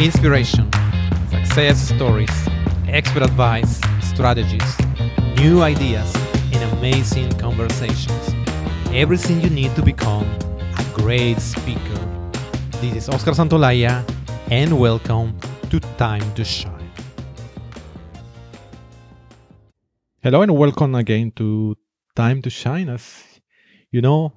Inspiration, 0.00 0.70
success 1.28 1.88
stories, 1.88 2.30
expert 2.86 3.24
advice, 3.24 3.80
strategies, 4.00 4.78
new 5.38 5.60
ideas, 5.60 6.14
and 6.52 6.62
amazing 6.78 7.28
conversations. 7.32 8.32
Everything 8.92 9.40
you 9.40 9.50
need 9.50 9.74
to 9.74 9.82
become 9.82 10.22
a 10.78 10.84
great 10.94 11.40
speaker. 11.40 11.98
This 12.80 12.94
is 12.94 13.08
Oscar 13.08 13.32
Santolaya, 13.32 14.08
and 14.52 14.78
welcome 14.78 15.36
to 15.68 15.80
Time 15.98 16.32
to 16.34 16.44
Shine. 16.44 16.92
Hello, 20.22 20.42
and 20.42 20.56
welcome 20.56 20.94
again 20.94 21.32
to 21.32 21.76
Time 22.14 22.40
to 22.42 22.50
Shine. 22.50 22.88
As 22.88 23.24
you 23.90 24.00
know, 24.00 24.34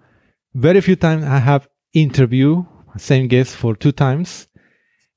very 0.55 0.81
few 0.81 0.95
times 0.95 1.23
I 1.23 1.37
have 1.37 1.69
interview 1.93 2.65
same 2.97 3.27
guest 3.27 3.55
for 3.55 3.75
two 3.75 3.91
times 3.91 4.47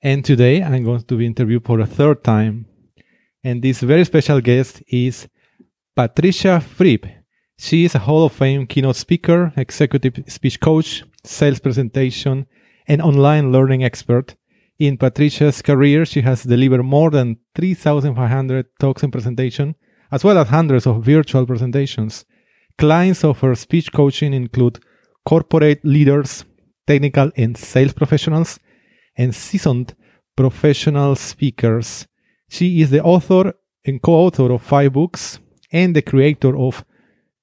and 0.05 0.23
today 0.23 0.63
I'm 0.63 0.85
going 0.85 1.03
to 1.03 1.17
be 1.17 1.25
interviewed 1.25 1.65
for 1.65 1.81
a 1.81 1.87
third 1.87 2.23
time. 2.23 2.67
And 3.43 3.63
this 3.63 3.81
very 3.81 4.05
special 4.05 4.41
guest 4.41 4.83
is 4.87 5.27
Patricia 5.97 6.61
Fripp. 6.61 7.07
She 7.59 7.87
is 7.87 7.95
a 7.95 8.01
Hall 8.01 8.27
of 8.27 8.33
Fame 8.33 8.67
keynote 8.67 8.97
speaker, 8.97 9.53
executive 9.57 10.23
speech 10.29 10.61
coach, 10.61 11.05
sales 11.25 11.59
presentation, 11.59 12.47
and 12.87 13.01
online 13.01 13.51
learning 13.51 13.83
expert. 13.83 14.37
In 14.79 14.99
Patricia's 14.99 15.63
career, 15.63 16.05
she 16.05 16.21
has 16.21 16.43
delivered 16.43 16.83
more 16.83 17.11
than 17.11 17.39
3,500 17.55 18.67
talks 18.79 19.03
and 19.03 19.13
presentations, 19.13 19.75
as 20.13 20.23
well 20.23 20.37
as 20.37 20.49
hundreds 20.49 20.87
of 20.87 21.03
virtual 21.03 21.47
presentations. 21.47 22.27
Clients 22.77 23.25
of 23.25 23.41
her 23.41 23.55
speech 23.55 23.91
coaching 23.91 24.35
include 24.35 24.81
corporate 25.25 25.83
leaders, 25.83 26.45
technical 26.87 27.31
and 27.37 27.57
sales 27.57 27.95
professionals, 27.95 28.59
and 29.17 29.35
seasoned 29.35 29.95
professional 30.37 31.17
speakers. 31.17 32.07
She 32.49 32.81
is 32.81 32.91
the 32.91 33.03
author 33.03 33.55
and 33.85 34.01
co-author 34.03 34.53
of 34.53 34.63
five 34.63 34.93
books 34.93 35.39
and 35.73 35.95
the 35.95 36.03
creator 36.03 36.57
of 36.57 36.85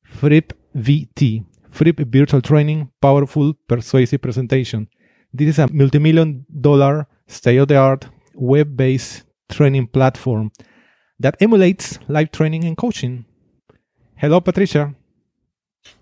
Fripp 0.04 0.54
VT, 0.76 1.46
Fripp 1.70 2.00
Virtual 2.00 2.42
Training, 2.42 2.92
Powerful 3.02 3.54
Persuasive 3.68 4.22
Presentation. 4.22 4.88
This 5.34 5.50
is 5.50 5.60
a 5.60 5.72
multi-million 5.72 6.46
dollar 6.60 7.08
state-of-the-art 7.28 8.08
web-based 8.34 9.24
training 9.50 9.88
platform 9.88 10.52
that 11.20 11.36
emulates 11.40 12.00
live 12.08 12.32
training 12.32 12.64
and 12.66 12.76
coaching. 12.76 13.26
Hello, 14.16 14.42
Patricia. 14.42 14.94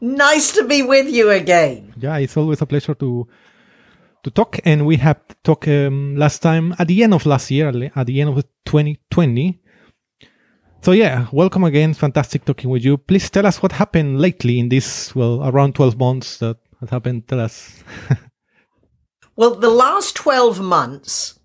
Nice 0.01 0.51
to 0.53 0.65
be 0.65 0.81
with 0.81 1.09
you 1.09 1.29
again. 1.29 1.93
Yeah, 1.97 2.17
it's 2.17 2.35
always 2.35 2.61
a 2.61 2.65
pleasure 2.65 2.93
to 2.95 3.27
to 4.23 4.31
talk, 4.31 4.59
and 4.65 4.85
we 4.85 4.97
have 4.97 5.19
talked 5.43 5.67
um, 5.67 6.15
last 6.15 6.41
time 6.41 6.75
at 6.79 6.87
the 6.87 7.03
end 7.03 7.13
of 7.13 7.25
last 7.25 7.51
year, 7.51 7.69
at 7.95 8.07
the 8.07 8.21
end 8.21 8.29
of 8.29 8.43
2020. 8.65 9.59
So 10.81 10.93
yeah, 10.93 11.27
welcome 11.31 11.65
again. 11.65 11.93
Fantastic 11.93 12.45
talking 12.45 12.69
with 12.69 12.85
you. 12.85 12.97
Please 12.97 13.29
tell 13.29 13.45
us 13.45 13.61
what 13.61 13.73
happened 13.73 14.21
lately 14.21 14.59
in 14.59 14.69
this 14.69 15.13
well 15.13 15.43
around 15.43 15.75
12 15.75 15.97
months 15.97 16.37
that 16.37 16.57
has 16.79 16.89
happened. 16.89 17.27
Tell 17.27 17.41
us. 17.41 17.83
well, 19.35 19.55
the 19.55 19.69
last 19.69 20.15
12 20.15 20.61
months, 20.61 21.39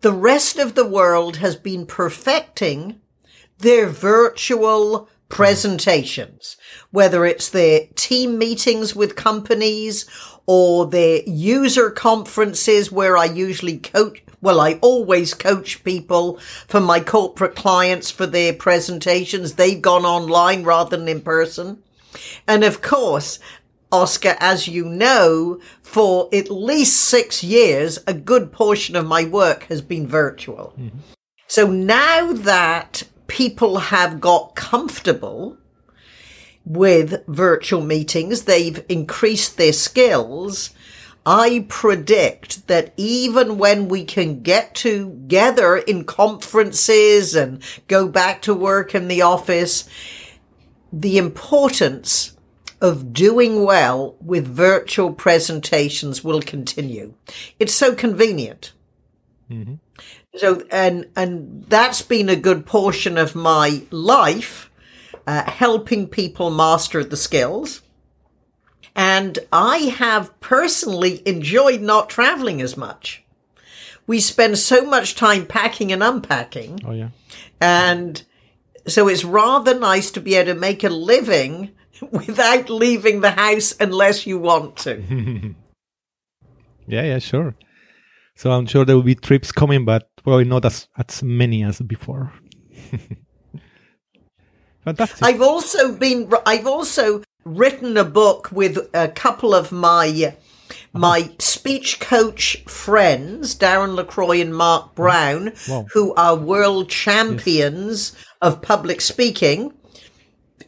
the 0.00 0.12
rest 0.12 0.58
of 0.58 0.74
the 0.74 0.86
world 0.86 1.36
has 1.36 1.54
been 1.54 1.84
perfecting 1.84 3.00
their 3.58 3.88
virtual 3.88 5.08
presentations, 5.28 6.56
whether 6.90 7.26
it's 7.26 7.50
their 7.50 7.88
team 7.94 8.38
meetings 8.38 8.96
with 8.96 9.16
companies 9.16 10.06
or 10.48 10.86
their 10.86 11.20
user 11.26 11.90
conferences 11.90 12.90
where 12.90 13.18
I 13.18 13.26
usually 13.26 13.76
coach. 13.76 14.22
Well, 14.40 14.60
I 14.60 14.78
always 14.80 15.34
coach 15.34 15.84
people 15.84 16.38
for 16.66 16.80
my 16.80 17.00
corporate 17.00 17.54
clients 17.54 18.10
for 18.10 18.26
their 18.26 18.54
presentations. 18.54 19.54
They've 19.54 19.80
gone 19.80 20.06
online 20.06 20.64
rather 20.64 20.96
than 20.96 21.06
in 21.06 21.20
person. 21.20 21.82
And 22.46 22.64
of 22.64 22.80
course, 22.80 23.38
Oscar, 23.92 24.36
as 24.40 24.66
you 24.66 24.86
know, 24.86 25.60
for 25.82 26.30
at 26.32 26.50
least 26.50 26.96
six 26.96 27.44
years, 27.44 27.98
a 28.06 28.14
good 28.14 28.50
portion 28.50 28.96
of 28.96 29.06
my 29.06 29.24
work 29.24 29.64
has 29.64 29.82
been 29.82 30.06
virtual. 30.06 30.72
Mm-hmm. 30.80 30.98
So 31.46 31.66
now 31.66 32.32
that 32.32 33.02
people 33.26 33.78
have 33.78 34.18
got 34.18 34.54
comfortable 34.54 35.58
with 36.68 37.24
virtual 37.26 37.80
meetings. 37.80 38.44
They've 38.44 38.84
increased 38.88 39.56
their 39.56 39.72
skills. 39.72 40.70
I 41.24 41.66
predict 41.68 42.66
that 42.68 42.92
even 42.96 43.58
when 43.58 43.88
we 43.88 44.04
can 44.04 44.42
get 44.42 44.74
together 44.74 45.78
in 45.78 46.04
conferences 46.04 47.34
and 47.34 47.62
go 47.86 48.06
back 48.06 48.42
to 48.42 48.54
work 48.54 48.94
in 48.94 49.08
the 49.08 49.22
office, 49.22 49.88
the 50.92 51.18
importance 51.18 52.36
of 52.80 53.12
doing 53.12 53.64
well 53.64 54.16
with 54.20 54.46
virtual 54.46 55.12
presentations 55.12 56.22
will 56.22 56.40
continue. 56.40 57.14
It's 57.58 57.74
so 57.74 57.94
convenient. 57.94 58.72
Mm-hmm. 59.50 59.74
So, 60.36 60.62
and, 60.70 61.06
and 61.16 61.64
that's 61.68 62.02
been 62.02 62.28
a 62.28 62.36
good 62.36 62.66
portion 62.66 63.18
of 63.18 63.34
my 63.34 63.82
life 63.90 64.67
uh, 65.28 65.44
helping 65.44 66.08
people 66.08 66.48
master 66.50 67.04
the 67.04 67.16
skills. 67.16 67.82
And 68.96 69.38
I 69.52 69.76
have 69.98 70.40
personally 70.40 71.22
enjoyed 71.28 71.82
not 71.82 72.08
traveling 72.08 72.62
as 72.62 72.78
much. 72.78 73.22
We 74.06 74.20
spend 74.20 74.56
so 74.56 74.86
much 74.86 75.16
time 75.16 75.44
packing 75.44 75.92
and 75.92 76.02
unpacking. 76.02 76.80
Oh, 76.82 76.92
yeah. 76.92 77.10
And 77.60 78.22
so 78.86 79.06
it's 79.06 79.22
rather 79.22 79.78
nice 79.78 80.10
to 80.12 80.20
be 80.22 80.34
able 80.34 80.54
to 80.54 80.58
make 80.58 80.82
a 80.82 80.88
living 80.88 81.72
without 82.10 82.70
leaving 82.70 83.20
the 83.20 83.32
house 83.32 83.74
unless 83.78 84.26
you 84.26 84.38
want 84.38 84.78
to. 84.78 84.94
yeah, 86.86 87.02
yeah, 87.02 87.18
sure. 87.18 87.54
So 88.34 88.50
I'm 88.50 88.64
sure 88.64 88.86
there 88.86 88.96
will 88.96 89.02
be 89.02 89.14
trips 89.14 89.52
coming, 89.52 89.84
but 89.84 90.08
probably 90.24 90.46
not 90.46 90.64
as, 90.64 90.88
as 90.96 91.22
many 91.22 91.64
as 91.64 91.82
before. 91.82 92.32
Fantastic. 94.88 95.22
I've 95.22 95.42
also 95.42 95.94
been. 95.94 96.32
I've 96.46 96.66
also 96.66 97.22
written 97.44 97.96
a 97.96 98.04
book 98.04 98.50
with 98.52 98.78
a 98.94 99.08
couple 99.08 99.54
of 99.54 99.70
my 99.70 100.08
uh-huh. 100.08 100.98
my 100.98 101.30
speech 101.38 102.00
coach 102.00 102.62
friends, 102.64 103.54
Darren 103.54 103.94
LaCroix 103.94 104.40
and 104.40 104.54
Mark 104.54 104.84
uh-huh. 104.84 104.92
Brown, 104.94 105.52
wow. 105.68 105.86
who 105.92 106.14
are 106.14 106.36
world 106.36 106.88
champions 106.88 108.12
yes. 108.14 108.26
of 108.40 108.62
public 108.62 109.00
speaking. 109.00 109.74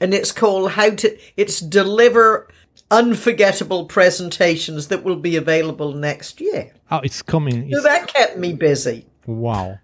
And 0.02 0.14
it's 0.14 0.32
called 0.32 0.72
How 0.72 0.90
to, 0.90 1.18
it's 1.36 1.60
Deliver 1.60 2.48
Unforgettable 2.90 3.84
Presentations 3.84 4.88
that 4.88 5.04
will 5.04 5.16
be 5.16 5.36
available 5.36 5.92
next 5.92 6.40
year. 6.40 6.72
Oh, 6.90 7.00
it's 7.00 7.20
coming. 7.20 7.70
So 7.70 7.82
that 7.82 8.08
kept 8.08 8.38
me 8.38 8.54
busy. 8.54 9.06
Wow. 9.26 9.78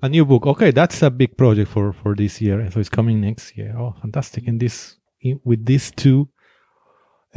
A 0.00 0.08
new 0.08 0.24
book. 0.24 0.46
Okay, 0.46 0.70
that's 0.70 1.02
a 1.02 1.10
big 1.10 1.36
project 1.36 1.70
for 1.70 1.92
for 1.92 2.14
this 2.14 2.40
year. 2.40 2.60
and 2.60 2.72
So 2.72 2.80
it's 2.80 2.88
coming 2.88 3.20
next 3.20 3.56
year. 3.56 3.74
Oh, 3.76 3.94
fantastic! 4.00 4.46
And 4.46 4.60
this 4.60 4.96
with 5.44 5.64
these 5.64 5.90
two 5.90 6.28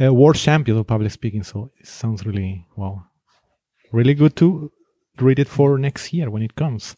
uh, 0.00 0.14
world 0.14 0.36
champions 0.36 0.78
of 0.78 0.86
public 0.86 1.10
speaking. 1.10 1.42
So 1.42 1.72
it 1.80 1.86
sounds 1.86 2.24
really 2.24 2.66
wow, 2.76 3.02
really 3.90 4.14
good 4.14 4.36
to 4.36 4.70
read 5.20 5.38
it 5.38 5.48
for 5.48 5.76
next 5.78 6.12
year 6.12 6.30
when 6.30 6.42
it 6.42 6.54
comes. 6.54 6.96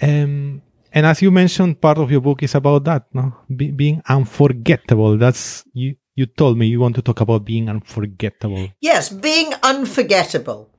Um, 0.00 0.62
and 0.92 1.06
as 1.06 1.22
you 1.22 1.30
mentioned, 1.30 1.80
part 1.80 1.98
of 1.98 2.10
your 2.10 2.20
book 2.20 2.42
is 2.42 2.54
about 2.54 2.84
that, 2.84 3.06
no, 3.12 3.34
Be- 3.54 3.72
being 3.72 4.02
unforgettable. 4.08 5.18
That's 5.18 5.64
you. 5.74 5.96
You 6.16 6.24
told 6.24 6.56
me 6.56 6.66
you 6.66 6.80
want 6.80 6.96
to 6.96 7.02
talk 7.02 7.20
about 7.20 7.44
being 7.44 7.68
unforgettable. 7.68 8.70
Yes, 8.80 9.10
being 9.10 9.52
unforgettable 9.62 10.70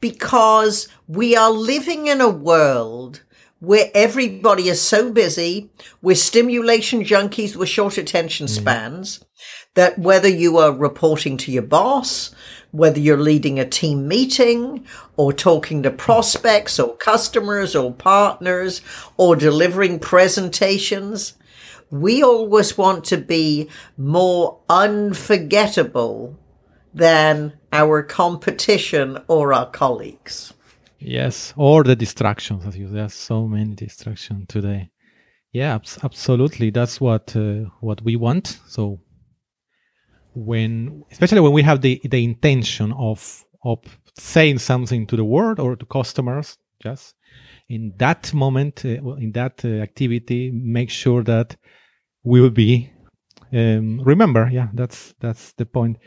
because 0.00 0.86
we 1.08 1.34
are 1.34 1.50
living 1.50 2.08
in 2.08 2.20
a 2.20 2.28
world 2.28 3.22
where 3.60 3.90
everybody 3.94 4.68
is 4.68 4.82
so 4.82 5.10
busy, 5.10 5.70
we're 6.02 6.14
stimulation 6.14 7.04
junkies 7.04 7.56
with 7.56 7.70
short 7.70 7.96
attention 7.96 8.46
mm-hmm. 8.46 8.60
spans, 8.60 9.18
mm. 9.20 9.24
that 9.76 9.98
whether 9.98 10.28
you 10.28 10.58
are 10.58 10.72
reporting 10.72 11.38
to 11.38 11.50
your 11.50 11.62
boss, 11.62 12.34
whether 12.72 13.00
you're 13.00 13.16
leading 13.16 13.58
a 13.58 13.64
team 13.64 14.06
meeting 14.06 14.84
or 15.16 15.32
talking 15.32 15.82
to 15.84 15.90
prospects 15.90 16.78
or 16.78 16.96
customers 16.96 17.74
or 17.74 17.94
partners 17.94 18.82
or 19.16 19.36
delivering 19.36 19.98
presentations, 19.98 21.34
we 21.92 22.22
always 22.22 22.76
want 22.78 23.04
to 23.04 23.18
be 23.18 23.68
more 23.98 24.58
unforgettable 24.68 26.36
than 26.94 27.52
our 27.72 28.02
competition 28.02 29.18
or 29.28 29.52
our 29.52 29.70
colleagues. 29.70 30.54
Yes, 30.98 31.52
or 31.56 31.84
the 31.84 31.94
distractions. 31.94 32.64
As 32.66 32.76
you, 32.76 32.88
there's 32.88 33.14
so 33.14 33.46
many 33.46 33.74
distractions 33.74 34.46
today. 34.48 34.90
Yeah, 35.52 35.78
absolutely. 36.02 36.70
That's 36.70 37.00
what 37.00 37.36
uh, 37.36 37.68
what 37.80 38.02
we 38.02 38.16
want. 38.16 38.58
So 38.68 39.00
when, 40.34 41.04
especially 41.10 41.40
when 41.40 41.52
we 41.52 41.62
have 41.62 41.82
the 41.82 42.00
the 42.04 42.24
intention 42.24 42.92
of 42.92 43.44
of 43.64 43.78
saying 44.18 44.58
something 44.58 45.06
to 45.08 45.16
the 45.16 45.24
world 45.24 45.60
or 45.60 45.76
to 45.76 45.86
customers, 45.86 46.56
Just 46.82 47.14
in 47.68 47.92
that 47.98 48.34
moment, 48.34 48.84
uh, 48.84 49.14
in 49.16 49.32
that 49.32 49.64
uh, 49.64 49.68
activity, 49.68 50.50
make 50.50 50.90
sure 50.90 51.22
that 51.22 51.56
will 52.24 52.50
be 52.50 52.92
um, 53.52 54.00
remember. 54.00 54.48
Yeah, 54.50 54.68
that's 54.72 55.14
that's 55.20 55.52
the 55.52 55.66
point. 55.66 55.98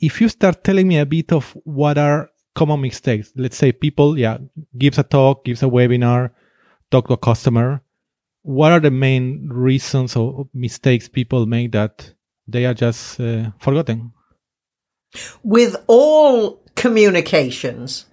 If 0.00 0.20
you 0.20 0.28
start 0.28 0.62
telling 0.62 0.86
me 0.86 0.98
a 0.98 1.06
bit 1.06 1.32
of 1.32 1.56
what 1.64 1.98
are 1.98 2.30
common 2.54 2.80
mistakes, 2.80 3.32
let's 3.36 3.56
say 3.56 3.72
people, 3.72 4.18
yeah, 4.18 4.38
gives 4.76 4.98
a 4.98 5.02
talk, 5.02 5.44
gives 5.44 5.62
a 5.62 5.66
webinar, 5.66 6.30
talk 6.90 7.08
to 7.08 7.14
a 7.14 7.16
customer. 7.16 7.82
What 8.42 8.72
are 8.72 8.80
the 8.80 8.92
main 8.92 9.48
reasons 9.50 10.14
or 10.16 10.48
mistakes 10.54 11.08
people 11.08 11.46
make 11.46 11.72
that 11.72 12.14
they 12.46 12.64
are 12.64 12.74
just 12.74 13.20
uh, 13.20 13.50
forgotten? 13.58 14.12
With 15.42 15.76
all 15.88 16.62
communications, 16.76 18.06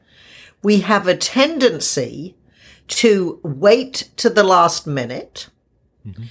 we 0.63 0.79
have 0.79 1.07
a 1.07 1.15
tendency 1.15 2.35
to 2.87 3.39
wait 3.43 4.09
to 4.17 4.29
the 4.29 4.43
last 4.43 4.87
minute, 4.87 5.49
mm-hmm. 6.05 6.23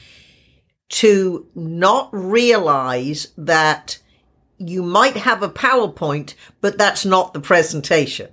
To 0.94 1.44
not 1.56 2.08
realize 2.12 3.32
that 3.36 3.98
you 4.58 4.80
might 4.80 5.16
have 5.16 5.42
a 5.42 5.48
PowerPoint, 5.48 6.34
but 6.60 6.78
that's 6.78 7.04
not 7.04 7.34
the 7.34 7.40
presentation. 7.40 8.30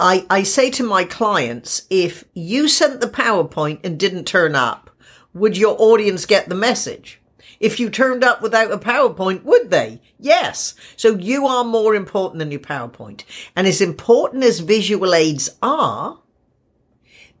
I, 0.00 0.26
I 0.28 0.42
say 0.42 0.68
to 0.72 0.82
my 0.82 1.04
clients, 1.04 1.86
if 1.90 2.24
you 2.34 2.66
sent 2.66 3.00
the 3.00 3.06
PowerPoint 3.06 3.78
and 3.84 4.00
didn't 4.00 4.24
turn 4.24 4.56
up, 4.56 4.90
would 5.32 5.56
your 5.56 5.76
audience 5.78 6.26
get 6.26 6.48
the 6.48 6.56
message? 6.56 7.20
If 7.60 7.78
you 7.78 7.88
turned 7.88 8.24
up 8.24 8.42
without 8.42 8.72
a 8.72 8.78
PowerPoint, 8.78 9.44
would 9.44 9.70
they? 9.70 10.00
Yes. 10.18 10.74
So 10.96 11.14
you 11.14 11.46
are 11.46 11.62
more 11.62 11.94
important 11.94 12.40
than 12.40 12.50
your 12.50 12.58
PowerPoint. 12.58 13.22
And 13.54 13.68
as 13.68 13.80
important 13.80 14.42
as 14.42 14.58
visual 14.58 15.14
aids 15.14 15.50
are, 15.62 16.18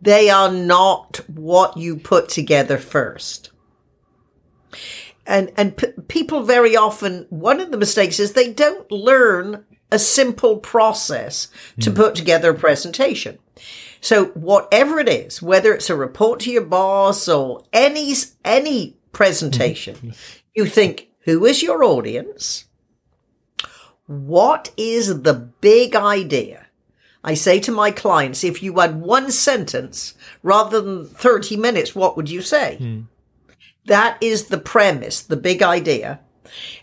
they 0.00 0.30
are 0.30 0.52
not 0.52 1.28
what 1.28 1.76
you 1.76 1.96
put 1.96 2.28
together 2.28 2.78
first. 2.78 3.51
And, 5.26 5.52
and 5.56 5.76
p- 5.76 5.92
people 6.08 6.42
very 6.42 6.76
often, 6.76 7.26
one 7.30 7.60
of 7.60 7.70
the 7.70 7.76
mistakes 7.76 8.18
is 8.18 8.32
they 8.32 8.52
don't 8.52 8.90
learn 8.90 9.64
a 9.90 9.98
simple 9.98 10.56
process 10.56 11.48
to 11.80 11.90
mm. 11.90 11.96
put 11.96 12.14
together 12.14 12.50
a 12.50 12.58
presentation. 12.58 13.38
So 14.00 14.26
whatever 14.26 14.98
it 14.98 15.08
is, 15.08 15.40
whether 15.40 15.72
it's 15.72 15.90
a 15.90 15.94
report 15.94 16.40
to 16.40 16.50
your 16.50 16.64
boss 16.64 17.28
or 17.28 17.62
any, 17.72 18.14
any 18.44 18.96
presentation, 19.12 19.94
mm-hmm. 19.96 20.10
you 20.54 20.66
think, 20.66 21.08
who 21.20 21.44
is 21.44 21.62
your 21.62 21.84
audience? 21.84 22.64
What 24.06 24.72
is 24.76 25.22
the 25.22 25.34
big 25.34 25.94
idea? 25.94 26.66
I 27.22 27.34
say 27.34 27.60
to 27.60 27.70
my 27.70 27.92
clients, 27.92 28.42
if 28.42 28.62
you 28.62 28.80
had 28.80 29.00
one 29.00 29.30
sentence 29.30 30.14
rather 30.42 30.80
than 30.80 31.06
30 31.06 31.56
minutes, 31.56 31.94
what 31.94 32.16
would 32.16 32.28
you 32.28 32.42
say? 32.42 32.78
Mm. 32.80 33.06
That 33.86 34.18
is 34.20 34.46
the 34.46 34.58
premise, 34.58 35.22
the 35.22 35.36
big 35.36 35.62
idea. 35.62 36.20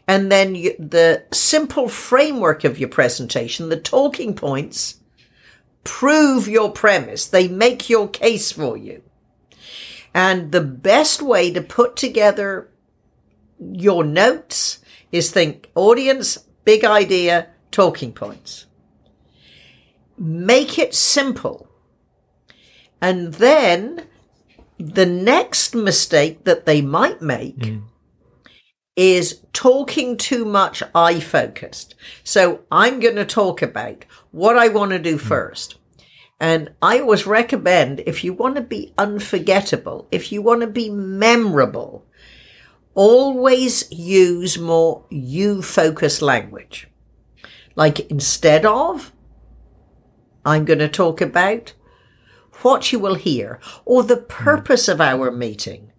And 0.07 0.31
then 0.31 0.56
you, 0.56 0.75
the 0.80 1.24
simple 1.31 1.88
framework 1.88 2.63
of 2.63 2.80
your 2.80 2.90
presentation, 2.90 3.69
the 3.69 3.78
talking 3.80 4.34
points, 4.34 5.00
prove 5.84 6.48
your 6.48 6.72
premise. 6.72 7.28
They 7.28 7.48
make 7.48 7.90
your 7.90 8.07
case 8.07 8.51
for 8.51 8.75
you. 8.75 9.04
And 10.13 10.51
the 10.51 10.62
best 10.62 11.22
way 11.22 11.51
to 11.51 11.62
put 11.62 11.96
together 11.96 12.69
your 13.60 14.04
notes 14.04 14.80
is 15.12 15.31
think 15.31 15.69
audience, 15.75 16.38
big 16.66 16.84
idea, 16.84 17.48
talking 17.72 18.12
points. 18.12 18.66
Make 20.18 20.78
it 20.78 20.94
simple. 20.94 21.69
And 23.02 23.36
then 23.36 24.07
the 24.80 25.06
next 25.06 25.76
mistake 25.76 26.46
that 26.46 26.66
they 26.66 26.81
might 26.81 27.22
make 27.22 27.60
mm. 27.60 27.84
is 28.96 29.42
talking 29.52 30.16
too 30.16 30.46
much 30.46 30.81
eye 30.96 31.20
focused. 31.20 31.96
So 32.24 32.62
I'm 32.72 33.02
going 33.02 33.18
to 33.18 33.26
talk 33.26 33.62
about 33.62 34.06
what 34.31 34.58
I 34.58 34.70
want 34.70 34.92
to 34.92 35.00
do 35.00 35.18
mm. 35.18 35.22
first. 35.22 35.76
And 36.40 36.72
I 36.81 37.00
always 37.00 37.28
recommend 37.28 38.02
if 38.06 38.24
you 38.24 38.34
want 38.34 38.56
to 38.56 38.62
be 38.62 38.94
unforgettable, 38.98 40.08
if 40.10 40.31
you 40.31 40.42
want 40.42 40.62
to 40.62 40.68
be 40.68 40.90
memorable, 40.90 42.06
always 42.94 43.92
use 43.92 44.58
more 44.58 45.04
you 45.10 45.62
focused 45.62 46.22
language. 46.22 46.88
Like 47.76 48.10
instead 48.10 48.66
of, 48.66 49.12
I'm 50.46 50.64
going 50.64 50.80
to 50.80 50.88
talk 50.88 51.20
about 51.20 51.74
what 52.61 52.91
you 52.91 53.00
will 53.00 53.15
hear 53.15 53.59
or 53.85 54.03
the 54.03 54.17
purpose 54.17 54.88
of 54.88 55.01
our 55.01 55.31
meeting. 55.31 55.91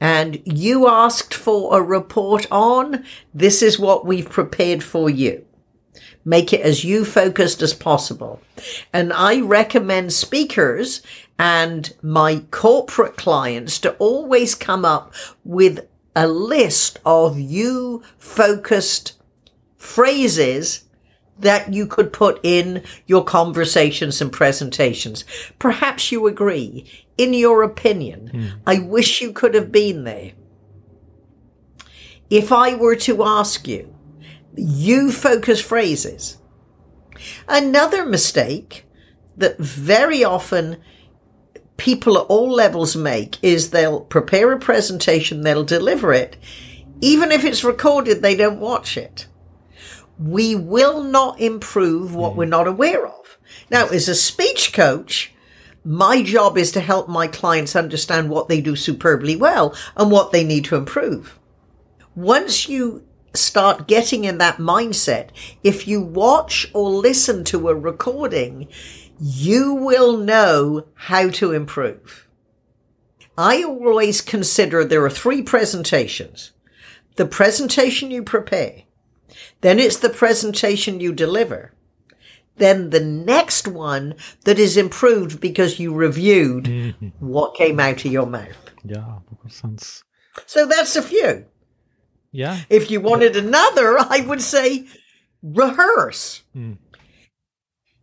And 0.00 0.40
you 0.44 0.88
asked 0.88 1.34
for 1.34 1.76
a 1.76 1.82
report 1.82 2.46
on, 2.50 3.04
this 3.34 3.62
is 3.62 3.78
what 3.78 4.06
we've 4.06 4.28
prepared 4.28 4.82
for 4.82 5.10
you. 5.10 5.44
Make 6.24 6.52
it 6.52 6.60
as 6.62 6.84
you 6.84 7.04
focused 7.04 7.62
as 7.62 7.74
possible. 7.74 8.40
And 8.92 9.12
I 9.12 9.40
recommend 9.40 10.12
speakers 10.12 11.02
and 11.38 11.94
my 12.02 12.42
corporate 12.50 13.16
clients 13.16 13.78
to 13.80 13.92
always 13.94 14.54
come 14.54 14.84
up 14.84 15.14
with 15.44 15.86
a 16.14 16.26
list 16.26 16.98
of 17.04 17.38
you 17.38 18.02
focused 18.18 19.18
phrases 19.76 20.84
that 21.40 21.72
you 21.72 21.86
could 21.86 22.12
put 22.12 22.40
in 22.42 22.82
your 23.06 23.24
conversations 23.24 24.20
and 24.20 24.32
presentations. 24.32 25.24
Perhaps 25.58 26.12
you 26.12 26.26
agree. 26.26 26.90
In 27.18 27.34
your 27.34 27.62
opinion, 27.62 28.30
mm. 28.32 28.52
I 28.66 28.78
wish 28.78 29.20
you 29.20 29.32
could 29.32 29.54
have 29.54 29.70
been 29.70 30.04
there. 30.04 30.32
If 32.30 32.52
I 32.52 32.74
were 32.74 32.96
to 32.96 33.24
ask 33.24 33.66
you, 33.66 33.94
you 34.56 35.12
focus 35.12 35.60
phrases. 35.60 36.38
Another 37.48 38.06
mistake 38.06 38.86
that 39.36 39.58
very 39.58 40.24
often 40.24 40.78
people 41.76 42.18
at 42.18 42.26
all 42.26 42.50
levels 42.50 42.94
make 42.94 43.42
is 43.42 43.70
they'll 43.70 44.02
prepare 44.02 44.52
a 44.52 44.58
presentation, 44.58 45.42
they'll 45.42 45.64
deliver 45.64 46.12
it. 46.12 46.36
Even 47.00 47.32
if 47.32 47.44
it's 47.44 47.64
recorded, 47.64 48.20
they 48.20 48.36
don't 48.36 48.60
watch 48.60 48.96
it. 48.96 49.26
We 50.20 50.54
will 50.54 51.02
not 51.02 51.40
improve 51.40 52.14
what 52.14 52.34
mm. 52.34 52.36
we're 52.36 52.44
not 52.44 52.66
aware 52.66 53.06
of. 53.06 53.38
Now, 53.70 53.86
as 53.86 54.08
a 54.08 54.14
speech 54.14 54.72
coach, 54.72 55.32
my 55.84 56.22
job 56.22 56.58
is 56.58 56.72
to 56.72 56.80
help 56.80 57.08
my 57.08 57.26
clients 57.26 57.74
understand 57.74 58.28
what 58.28 58.48
they 58.48 58.60
do 58.60 58.76
superbly 58.76 59.34
well 59.34 59.74
and 59.96 60.10
what 60.10 60.30
they 60.30 60.44
need 60.44 60.66
to 60.66 60.76
improve. 60.76 61.38
Once 62.14 62.68
you 62.68 63.06
start 63.32 63.88
getting 63.88 64.24
in 64.24 64.38
that 64.38 64.58
mindset, 64.58 65.30
if 65.62 65.88
you 65.88 66.00
watch 66.02 66.70
or 66.74 66.90
listen 66.90 67.44
to 67.44 67.68
a 67.68 67.74
recording, 67.74 68.68
you 69.18 69.74
will 69.74 70.16
know 70.16 70.86
how 70.94 71.30
to 71.30 71.52
improve. 71.52 72.26
I 73.38 73.62
always 73.62 74.20
consider 74.20 74.84
there 74.84 75.04
are 75.04 75.10
three 75.10 75.40
presentations. 75.40 76.52
The 77.16 77.26
presentation 77.26 78.10
you 78.10 78.22
prepare, 78.22 78.82
then 79.60 79.78
it's 79.78 79.98
the 79.98 80.10
presentation 80.10 81.00
you 81.00 81.12
deliver, 81.12 81.72
then 82.56 82.90
the 82.90 83.00
next 83.00 83.66
one 83.66 84.14
that 84.44 84.58
is 84.58 84.76
improved 84.76 85.40
because 85.40 85.80
you 85.80 85.94
reviewed 85.94 86.64
mm-hmm. 86.64 87.08
what 87.18 87.54
came 87.54 87.80
out 87.80 88.04
of 88.04 88.12
your 88.12 88.26
mouth. 88.26 88.70
Yeah, 88.84 89.18
sounds. 89.48 90.04
So 90.46 90.66
that's 90.66 90.96
a 90.96 91.02
few. 91.02 91.46
Yeah. 92.32 92.60
If 92.68 92.90
you 92.90 93.00
wanted 93.00 93.36
another, 93.36 93.98
I 93.98 94.20
would 94.20 94.42
say 94.42 94.86
rehearse. 95.42 96.42
Mm. 96.56 96.78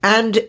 And 0.04 0.48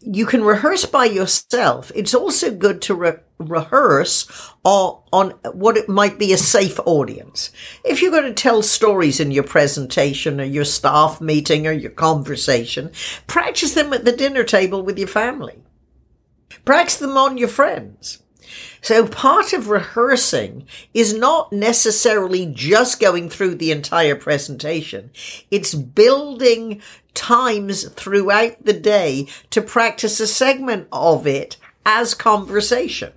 you 0.00 0.26
can 0.26 0.44
rehearse 0.44 0.86
by 0.86 1.06
yourself. 1.06 1.90
It's 1.94 2.14
also 2.14 2.50
good 2.50 2.80
to 2.82 2.94
re- 2.94 3.18
rehearse 3.38 4.52
on, 4.64 5.02
on 5.12 5.30
what 5.52 5.76
it 5.76 5.88
might 5.88 6.18
be 6.18 6.32
a 6.32 6.38
safe 6.38 6.78
audience. 6.86 7.50
If 7.84 8.00
you're 8.00 8.12
going 8.12 8.24
to 8.24 8.34
tell 8.34 8.62
stories 8.62 9.20
in 9.20 9.30
your 9.32 9.44
presentation 9.44 10.40
or 10.40 10.44
your 10.44 10.64
staff 10.64 11.20
meeting 11.20 11.66
or 11.66 11.72
your 11.72 11.90
conversation, 11.90 12.92
practice 13.26 13.74
them 13.74 13.92
at 13.92 14.04
the 14.04 14.12
dinner 14.12 14.44
table 14.44 14.82
with 14.82 14.98
your 14.98 15.08
family. 15.08 15.58
Practice 16.64 16.96
them 16.96 17.16
on 17.16 17.38
your 17.38 17.48
friends. 17.48 18.22
So 18.80 19.06
part 19.06 19.52
of 19.52 19.68
rehearsing 19.68 20.66
is 20.94 21.14
not 21.14 21.52
necessarily 21.52 22.46
just 22.46 23.00
going 23.00 23.28
through 23.28 23.56
the 23.56 23.72
entire 23.72 24.16
presentation. 24.16 25.10
It's 25.50 25.74
building 25.74 26.82
times 27.14 27.88
throughout 27.88 28.64
the 28.64 28.72
day 28.72 29.28
to 29.50 29.62
practice 29.62 30.20
a 30.20 30.26
segment 30.26 30.88
of 30.92 31.26
it 31.26 31.56
as 31.84 32.14
conversation. 32.14 33.12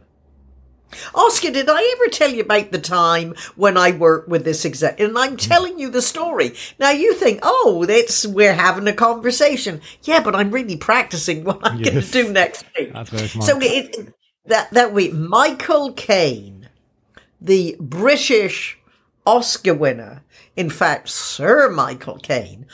Oscar, 1.13 1.51
did 1.51 1.69
I 1.69 1.95
ever 1.97 2.09
tell 2.09 2.31
you 2.31 2.41
about 2.41 2.71
the 2.71 2.79
time 2.79 3.35
when 3.55 3.77
I 3.77 3.91
worked 3.91 4.27
with 4.27 4.43
this 4.43 4.65
exec? 4.65 4.99
And 4.99 5.17
I'm 5.17 5.37
telling 5.37 5.77
you 5.77 5.89
the 5.89 6.01
story. 6.01 6.55
Now 6.79 6.91
you 6.91 7.13
think, 7.13 7.41
oh, 7.43 7.85
that's 7.87 8.25
we're 8.25 8.53
having 8.53 8.87
a 8.87 8.93
conversation. 8.93 9.81
Yeah, 10.03 10.21
but 10.21 10.35
I'm 10.35 10.51
really 10.51 10.77
practicing 10.77 11.43
what 11.43 11.59
I'm 11.63 11.81
going 11.81 12.01
to 12.01 12.11
do 12.11 12.31
next 12.31 12.65
week. 12.77 12.93
That's 12.93 13.09
very 13.09 13.27
smart. 13.27 13.47
So 13.47 13.59
it, 13.61 14.13
that 14.45 14.71
that 14.71 14.93
way, 14.93 15.09
Michael 15.09 15.93
Caine, 15.93 16.69
the 17.39 17.75
British 17.79 18.77
Oscar 19.25 19.73
winner, 19.73 20.23
in 20.55 20.69
fact, 20.69 21.09
Sir 21.09 21.69
Michael 21.69 22.17
Caine, 22.17 22.65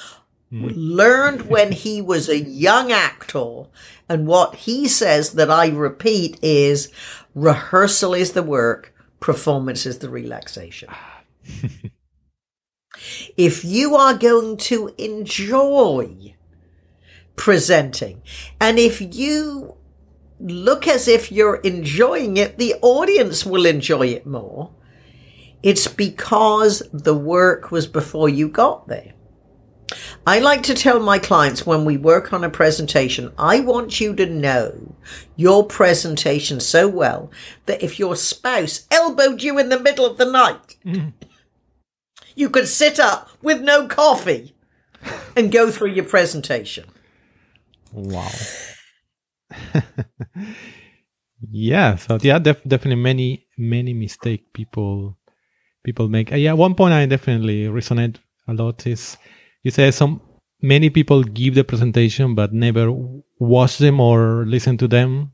hmm. 0.50 0.68
learned 0.68 1.44
when 1.44 1.72
he 1.72 2.02
was 2.02 2.30
a 2.30 2.40
young 2.40 2.92
actor, 2.92 3.66
and 4.08 4.28
what 4.28 4.56
he 4.56 4.88
says 4.88 5.32
that 5.32 5.52
I 5.52 5.68
repeat 5.68 6.40
is 6.42 6.92
rehearsal 7.34 8.14
is 8.14 8.32
the 8.32 8.44
work, 8.44 8.94
performance 9.20 9.86
is 9.86 10.00
the 10.00 10.10
relaxation. 10.10 10.90
if 13.38 13.66
you 13.66 13.96
are 13.96 14.16
going 14.16 14.58
to 14.58 14.94
enjoy 14.98 16.36
presenting, 17.36 18.22
and 18.62 18.80
if 18.80 19.02
you 19.02 19.75
look 20.40 20.88
as 20.88 21.08
if 21.08 21.32
you're 21.32 21.58
enjoying 21.58 22.38
it, 22.38 22.58
the 22.58 22.76
audience 22.82 23.46
will 23.46 23.66
enjoy 23.66 24.08
it 24.08 24.26
more. 24.26 24.72
It's 25.64 25.88
because 25.88 26.84
the 26.94 27.16
work 27.16 27.72
was 27.72 27.88
before 27.88 28.30
you 28.30 28.50
got 28.50 28.88
there. 28.88 29.14
I 30.28 30.40
like 30.40 30.64
to 30.64 30.74
tell 30.74 31.00
my 31.00 31.20
clients 31.20 31.66
when 31.66 31.86
we 31.86 31.98
work 31.98 32.34
on 32.34 32.44
a 32.44 32.50
presentation, 32.50 33.32
I 33.38 33.60
want 33.60 34.00
you 34.00 34.16
to 34.16 34.26
know 34.26 34.96
your 35.36 35.66
presentation 35.66 36.60
so 36.60 36.88
well 36.88 37.32
that 37.68 37.84
if 37.84 38.00
your 38.00 38.16
spouse 38.16 38.88
elbowed 38.90 39.44
you 39.44 39.60
in 39.60 39.70
the 39.70 39.80
middle 39.80 40.06
of 40.06 40.18
the 40.18 40.26
night, 40.26 40.76
mm-hmm. 40.84 41.10
you 42.36 42.50
could 42.50 42.68
sit 42.68 43.00
up 43.00 43.30
with 43.42 43.62
no 43.62 43.88
coffee 43.88 44.56
and 45.36 45.52
go 45.52 45.70
through 45.70 45.92
your 45.92 46.06
presentation. 46.06 46.86
Wow. 47.92 48.32
yeah. 51.52 51.96
So 51.96 52.18
yeah, 52.22 52.40
def- 52.40 52.64
definitely 52.64 53.02
many 53.02 53.48
many 53.58 53.94
mistake 53.94 54.54
people 54.54 55.18
people 55.84 56.10
make. 56.10 56.32
Uh, 56.32 56.36
yeah, 56.36 56.54
one 56.54 56.76
point 56.76 56.94
I 56.94 57.06
definitely 57.06 57.66
resonate 57.66 58.18
a 58.48 58.54
lot 58.54 58.86
is 58.88 59.18
you 59.64 59.72
say 59.72 59.92
some 59.92 60.22
many 60.62 60.90
people 60.90 61.24
give 61.24 61.56
the 61.56 61.64
presentation 61.64 62.36
but 62.36 62.54
never 62.54 62.92
watch 63.40 63.78
them 63.78 64.00
or 64.00 64.46
listen 64.46 64.78
to 64.78 64.88
them 64.88 65.32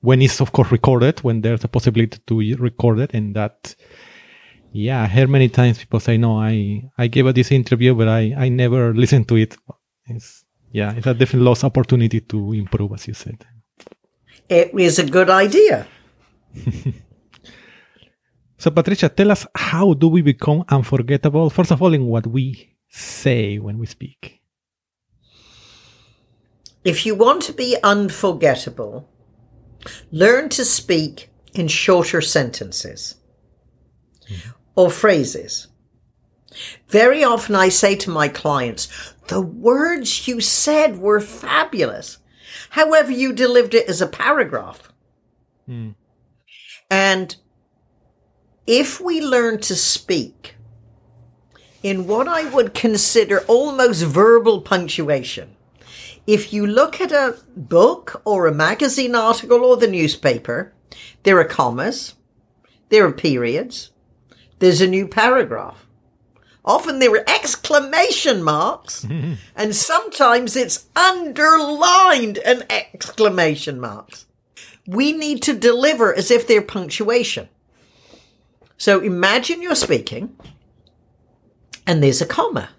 when 0.00 0.22
it's 0.22 0.40
of 0.40 0.52
course 0.52 0.70
recorded 0.70 1.20
when 1.20 1.40
there's 1.40 1.64
a 1.64 1.68
possibility 1.68 2.18
to 2.26 2.56
record 2.56 2.98
it 2.98 3.14
and 3.14 3.34
that 3.34 3.74
yeah 4.72 5.02
i 5.02 5.06
heard 5.06 5.28
many 5.28 5.48
times 5.48 5.78
people 5.78 6.00
say 6.00 6.16
no 6.16 6.38
i 6.38 6.82
i 6.98 7.06
gave 7.06 7.32
this 7.34 7.50
interview 7.50 7.94
but 7.94 8.08
i 8.08 8.34
i 8.36 8.48
never 8.48 8.94
listened 8.94 9.26
to 9.26 9.36
it 9.36 9.56
it's 10.06 10.44
yeah 10.72 10.92
it's 10.94 11.06
a 11.06 11.14
definite 11.14 11.42
lost 11.42 11.64
opportunity 11.64 12.20
to 12.20 12.52
improve 12.52 12.92
as 12.92 13.08
you 13.08 13.14
said 13.14 13.44
It 14.48 14.72
is 14.72 14.98
a 14.98 15.04
good 15.04 15.28
idea. 15.28 15.86
so 18.62 18.70
patricia 18.70 19.08
tell 19.08 19.30
us 19.30 19.46
how 19.54 19.92
do 19.92 20.08
we 20.08 20.22
become 20.22 20.64
unforgettable 20.68 21.50
first 21.50 21.70
of 21.70 21.82
all 21.82 21.92
in 21.92 22.06
what 22.06 22.26
we 22.26 22.76
say 22.88 23.58
when 23.58 23.78
we 23.78 23.86
speak 23.86 24.38
If 26.84 27.04
you 27.04 27.14
want 27.14 27.42
to 27.42 27.52
be 27.52 27.76
unforgettable, 27.82 29.08
learn 30.10 30.48
to 30.50 30.64
speak 30.64 31.30
in 31.52 31.68
shorter 31.68 32.20
sentences 32.20 33.16
or 34.74 34.90
phrases. 34.90 35.68
Very 36.88 37.22
often 37.22 37.54
I 37.54 37.68
say 37.68 37.94
to 37.96 38.10
my 38.10 38.28
clients, 38.28 38.88
the 39.28 39.40
words 39.40 40.26
you 40.26 40.40
said 40.40 40.98
were 40.98 41.20
fabulous. 41.20 42.18
However, 42.70 43.12
you 43.12 43.32
delivered 43.32 43.74
it 43.74 43.88
as 43.88 44.00
a 44.00 44.06
paragraph. 44.06 44.92
Hmm. 45.66 45.90
And 46.90 47.36
if 48.66 49.00
we 49.00 49.20
learn 49.20 49.60
to 49.60 49.76
speak 49.76 50.54
in 51.82 52.06
what 52.06 52.26
I 52.28 52.48
would 52.48 52.74
consider 52.74 53.40
almost 53.46 54.04
verbal 54.04 54.60
punctuation, 54.62 55.56
if 56.26 56.52
you 56.52 56.66
look 56.66 57.00
at 57.00 57.12
a 57.12 57.38
book 57.56 58.20
or 58.26 58.46
a 58.46 58.54
magazine 58.54 59.14
article 59.14 59.64
or 59.64 59.76
the 59.76 59.88
newspaper, 59.88 60.74
there 61.22 61.38
are 61.38 61.44
commas, 61.44 62.14
there 62.90 63.06
are 63.06 63.12
periods, 63.12 63.90
there's 64.58 64.82
a 64.82 64.86
new 64.86 65.08
paragraph. 65.08 65.87
Often 66.64 66.98
there 66.98 67.12
are 67.12 67.24
exclamation 67.28 68.42
marks, 68.42 69.04
and 69.56 69.74
sometimes 69.74 70.56
it's 70.56 70.86
underlined 70.94 72.38
and 72.38 72.66
exclamation 72.70 73.80
marks. 73.80 74.26
We 74.86 75.12
need 75.12 75.42
to 75.42 75.54
deliver 75.54 76.14
as 76.14 76.30
if 76.30 76.46
they're 76.46 76.62
punctuation. 76.62 77.48
So 78.76 79.00
imagine 79.00 79.62
you're 79.62 79.74
speaking, 79.74 80.36
and 81.86 82.02
there's 82.02 82.20
a 82.20 82.26
comma. 82.26 82.70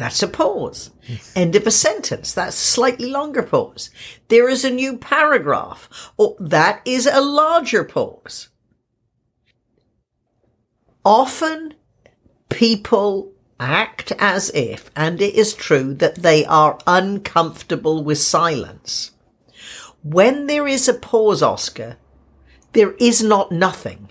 That's 0.00 0.22
a 0.22 0.28
pause. 0.28 0.92
End 1.36 1.54
of 1.56 1.66
a 1.66 1.70
sentence. 1.70 2.32
That's 2.32 2.56
slightly 2.56 3.10
longer 3.10 3.42
pause. 3.42 3.90
There 4.28 4.48
is 4.48 4.64
a 4.64 4.70
new 4.70 4.96
paragraph. 4.96 6.10
Or 6.16 6.36
that 6.40 6.80
is 6.86 7.06
a 7.06 7.20
larger 7.20 7.84
pause. 7.84 8.48
Often 11.04 11.74
people 12.50 13.32
act 13.58 14.12
as 14.18 14.50
if, 14.50 14.90
and 14.96 15.20
it 15.20 15.34
is 15.34 15.54
true, 15.54 15.94
that 15.94 16.16
they 16.16 16.44
are 16.44 16.78
uncomfortable 16.86 18.02
with 18.02 18.18
silence. 18.18 19.12
When 20.02 20.46
there 20.46 20.66
is 20.66 20.88
a 20.88 20.94
pause, 20.94 21.42
Oscar, 21.42 21.96
there 22.72 22.92
is 22.92 23.22
not 23.22 23.52
nothing. 23.52 24.10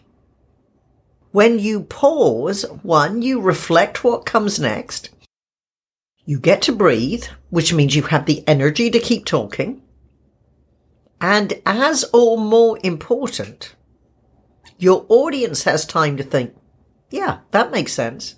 When 1.31 1.59
you 1.59 1.81
pause, 1.81 2.63
one, 2.83 3.21
you 3.21 3.39
reflect 3.39 4.03
what 4.03 4.25
comes 4.25 4.59
next. 4.59 5.09
You 6.25 6.39
get 6.39 6.61
to 6.63 6.71
breathe, 6.71 7.25
which 7.49 7.73
means 7.73 7.95
you 7.95 8.03
have 8.03 8.25
the 8.25 8.43
energy 8.47 8.89
to 8.91 8.99
keep 8.99 9.25
talking. 9.25 9.81
And 11.21 11.61
as 11.65 12.05
or 12.13 12.37
more 12.37 12.79
important, 12.83 13.75
your 14.77 15.05
audience 15.09 15.63
has 15.63 15.85
time 15.85 16.17
to 16.17 16.23
think, 16.23 16.55
yeah, 17.09 17.39
that 17.51 17.71
makes 17.71 17.93
sense. 17.93 18.35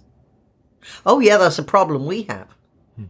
Oh, 1.06 1.20
yeah, 1.20 1.38
that's 1.38 1.60
a 1.60 1.64
problem 1.64 2.06
we 2.06 2.24
have. 2.24 2.48
Hmm. 2.96 3.06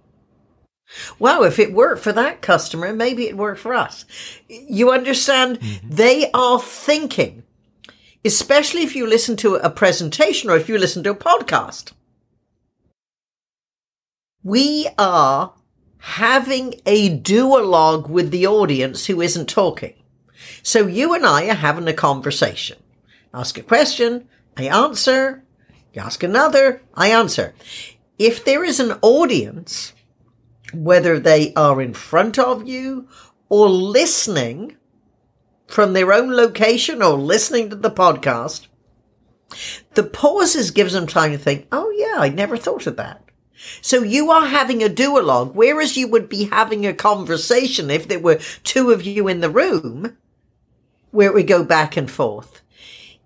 Wow, 1.20 1.44
if 1.44 1.60
it 1.60 1.74
worked 1.74 2.02
for 2.02 2.12
that 2.12 2.42
customer, 2.42 2.94
maybe 2.94 3.28
it 3.28 3.38
worked 3.38 3.60
for 3.60 3.74
us. 3.74 4.06
You 4.48 4.92
understand? 4.92 5.60
Mm-hmm. 5.60 5.90
They 5.90 6.32
are 6.32 6.60
thinking, 6.60 7.44
especially 8.26 8.84
if 8.84 8.96
you 8.96 9.08
listen 9.08 9.38
to 9.38 9.56
a 9.56 9.70
presentation 9.70 10.50
or 10.50 10.58
if 10.58 10.68
you 10.68 10.78
listen 10.78 11.04
to 11.04 11.12
a 11.12 11.16
podcast. 11.16 11.94
We 14.44 14.90
are 14.98 15.54
having 16.00 16.76
a 16.88 17.16
duologue 17.20 18.10
with 18.10 18.32
the 18.32 18.48
audience 18.48 19.06
who 19.06 19.22
isn't 19.22 19.48
talking. 19.48 19.94
So 20.64 20.88
you 20.88 21.14
and 21.14 21.26
I 21.26 21.48
are 21.48 21.56
having 21.56 21.88
a 21.88 21.94
conversation. 21.94 22.78
Ask 23.34 23.58
a 23.60 23.64
question, 23.64 24.28
I 24.58 24.64
answer. 24.64 25.44
You 25.94 26.02
ask 26.02 26.24
another, 26.24 26.82
I 26.94 27.10
answer. 27.10 27.54
If 28.18 28.46
there 28.46 28.64
is 28.64 28.80
an 28.80 28.98
audience, 29.02 29.94
whether 30.74 31.20
they 31.20 31.54
are 31.56 31.82
in 31.82 31.94
front 31.94 32.40
of 32.40 32.68
you 32.68 33.08
or 33.50 33.70
listening 33.70 34.78
from 35.68 35.94
their 35.94 36.14
own 36.14 36.32
location 36.32 37.02
or 37.02 37.18
listening 37.18 37.70
to 37.70 37.76
the 37.76 37.92
podcast, 37.92 38.68
the 39.96 40.04
pauses 40.04 40.72
gives 40.72 40.94
them 40.94 41.08
time 41.08 41.32
to 41.32 41.38
think, 41.38 41.68
oh 41.72 41.90
yeah, 41.98 42.22
I 42.22 42.30
never 42.30 42.58
thought 42.58 42.88
of 42.88 42.96
that. 42.98 43.24
So 43.82 44.02
you 44.02 44.32
are 44.32 44.48
having 44.48 44.82
a 44.82 44.88
duologue, 44.90 45.54
whereas 45.54 45.98
you 45.98 46.08
would 46.08 46.30
be 46.30 46.46
having 46.46 46.86
a 46.86 46.94
conversation 46.94 47.92
if 47.92 48.08
there 48.08 48.20
were 48.20 48.40
two 48.64 48.92
of 48.92 49.04
you 49.04 49.28
in 49.28 49.42
the 49.42 49.50
room, 49.50 50.18
where 51.12 51.32
we 51.32 51.44
go 51.44 51.64
back 51.64 51.98
and 51.98 52.10
forth. 52.10 52.61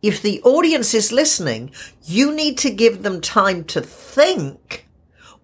If 0.06 0.22
the 0.22 0.40
audience 0.44 0.94
is 0.94 1.12
listening, 1.12 1.72
you 2.04 2.32
need 2.32 2.60
to 2.60 2.70
give 2.70 3.02
them 3.02 3.22
time 3.22 3.64
to 3.64 3.82
think 3.82 4.88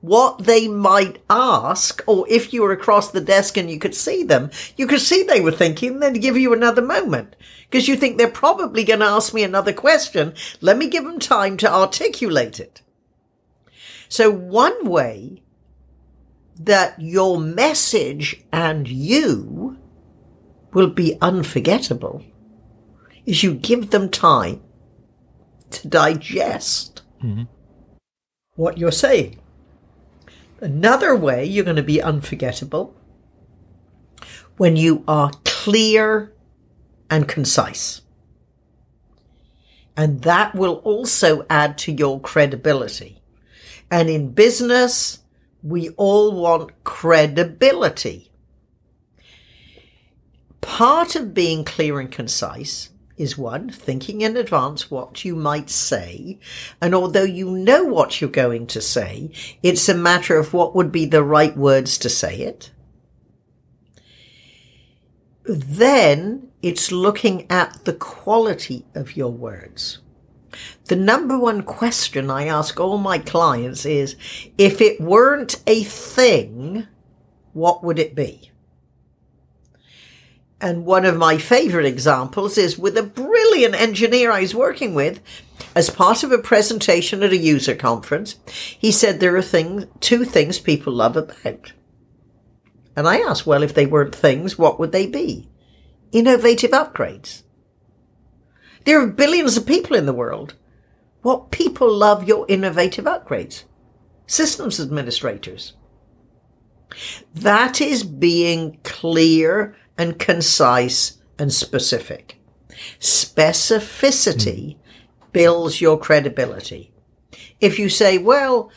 what 0.01 0.43
they 0.43 0.67
might 0.67 1.17
ask, 1.31 2.03
or 2.05 2.27
if 2.29 2.53
you 2.53 2.61
were 2.61 2.71
across 2.71 3.09
the 3.09 3.21
desk 3.21 3.57
and 3.57 3.71
you 3.71 3.79
could 3.79 3.95
see 3.95 4.21
them, 4.21 4.51
you 4.75 4.85
could 4.85 5.01
see 5.01 5.23
they 5.23 5.41
were 5.41 5.51
thinking, 5.51 5.99
then 5.99 6.13
give 6.13 6.37
you 6.37 6.53
another 6.53 6.83
moment. 6.83 7.35
Because 7.67 7.87
you 7.87 7.95
think 7.95 8.19
they're 8.19 8.27
probably 8.27 8.83
going 8.83 8.99
to 8.99 9.05
ask 9.07 9.33
me 9.33 9.41
another 9.41 9.73
question. 9.73 10.35
Let 10.61 10.77
me 10.77 10.87
give 10.89 11.05
them 11.05 11.17
time 11.17 11.57
to 11.57 11.73
articulate 11.73 12.59
it. 12.59 12.83
So 14.09 14.29
one 14.29 14.85
way 14.85 15.41
that 16.59 17.01
your 17.01 17.39
message 17.39 18.43
and 18.53 18.87
you 18.87 19.79
will 20.71 20.91
be 20.91 21.17
unforgettable 21.19 22.23
is 23.25 23.43
you 23.43 23.53
give 23.53 23.91
them 23.91 24.09
time 24.09 24.61
to 25.71 25.87
digest 25.87 27.01
mm-hmm. 27.23 27.43
what 28.55 28.77
you're 28.77 28.91
saying. 28.91 29.39
Another 30.59 31.15
way 31.15 31.43
you're 31.45 31.65
going 31.65 31.75
to 31.75 31.83
be 31.83 32.01
unforgettable 32.01 32.95
when 34.57 34.75
you 34.75 35.03
are 35.07 35.31
clear 35.43 36.33
and 37.09 37.27
concise. 37.27 38.01
And 39.97 40.21
that 40.21 40.55
will 40.55 40.75
also 40.83 41.45
add 41.49 41.77
to 41.79 41.91
your 41.91 42.19
credibility. 42.21 43.21
And 43.89 44.09
in 44.09 44.31
business, 44.31 45.19
we 45.63 45.89
all 45.89 46.31
want 46.31 46.83
credibility. 46.83 48.31
Part 50.61 51.15
of 51.15 51.33
being 51.33 51.65
clear 51.65 51.99
and 51.99 52.11
concise 52.11 52.89
is 53.17 53.37
one, 53.37 53.69
thinking 53.69 54.21
in 54.21 54.37
advance 54.37 54.89
what 54.89 55.23
you 55.23 55.35
might 55.35 55.69
say. 55.69 56.39
And 56.81 56.95
although 56.95 57.23
you 57.23 57.51
know 57.51 57.83
what 57.83 58.19
you're 58.19 58.29
going 58.29 58.67
to 58.67 58.81
say, 58.81 59.31
it's 59.61 59.87
a 59.89 59.93
matter 59.93 60.37
of 60.37 60.53
what 60.53 60.75
would 60.75 60.91
be 60.91 61.05
the 61.05 61.23
right 61.23 61.55
words 61.55 61.97
to 61.99 62.09
say 62.09 62.39
it. 62.39 62.71
Then 65.45 66.49
it's 66.61 66.91
looking 66.91 67.49
at 67.49 67.85
the 67.85 67.93
quality 67.93 68.85
of 68.93 69.17
your 69.17 69.31
words. 69.31 69.99
The 70.85 70.95
number 70.95 71.39
one 71.39 71.63
question 71.63 72.29
I 72.29 72.45
ask 72.45 72.79
all 72.79 72.97
my 72.97 73.17
clients 73.17 73.85
is, 73.85 74.15
if 74.57 74.81
it 74.81 74.99
weren't 74.99 75.61
a 75.65 75.83
thing, 75.83 76.87
what 77.53 77.83
would 77.83 77.99
it 77.99 78.15
be? 78.15 78.50
And 80.61 80.85
one 80.85 81.05
of 81.05 81.17
my 81.17 81.39
favorite 81.39 81.87
examples 81.87 82.55
is 82.55 82.77
with 82.77 82.95
a 82.95 83.01
brilliant 83.01 83.73
engineer 83.73 84.31
I 84.31 84.41
was 84.41 84.53
working 84.53 84.93
with 84.93 85.19
as 85.75 85.89
part 85.89 86.23
of 86.23 86.31
a 86.31 86.37
presentation 86.37 87.23
at 87.23 87.31
a 87.31 87.37
user 87.37 87.73
conference. 87.73 88.35
He 88.45 88.91
said 88.91 89.19
there 89.19 89.35
are 89.35 89.41
things, 89.41 89.85
two 89.99 90.23
things 90.23 90.59
people 90.59 90.93
love 90.93 91.17
about. 91.17 91.73
And 92.95 93.07
I 93.07 93.17
asked, 93.17 93.47
well, 93.47 93.63
if 93.63 93.73
they 93.73 93.87
weren't 93.87 94.13
things, 94.13 94.57
what 94.57 94.79
would 94.79 94.91
they 94.91 95.07
be? 95.07 95.49
Innovative 96.11 96.71
upgrades. 96.71 97.41
There 98.85 99.01
are 99.01 99.07
billions 99.07 99.57
of 99.57 99.65
people 99.65 99.95
in 99.95 100.05
the 100.05 100.13
world. 100.13 100.53
What 101.23 101.49
people 101.49 101.91
love 101.91 102.27
your 102.27 102.45
innovative 102.47 103.05
upgrades? 103.05 103.63
Systems 104.27 104.79
administrators. 104.79 105.73
That 107.33 107.81
is 107.81 108.03
being 108.03 108.79
clear 108.83 109.75
and 109.97 110.19
concise 110.19 111.17
and 111.37 111.53
specific. 111.53 112.37
Specificity 112.99 114.75
hmm. 114.75 114.79
builds 115.31 115.81
your 115.81 115.99
credibility. 115.99 116.91
If 117.59 117.77
you 117.77 117.89
say, 117.89 118.17
well, 118.17 118.71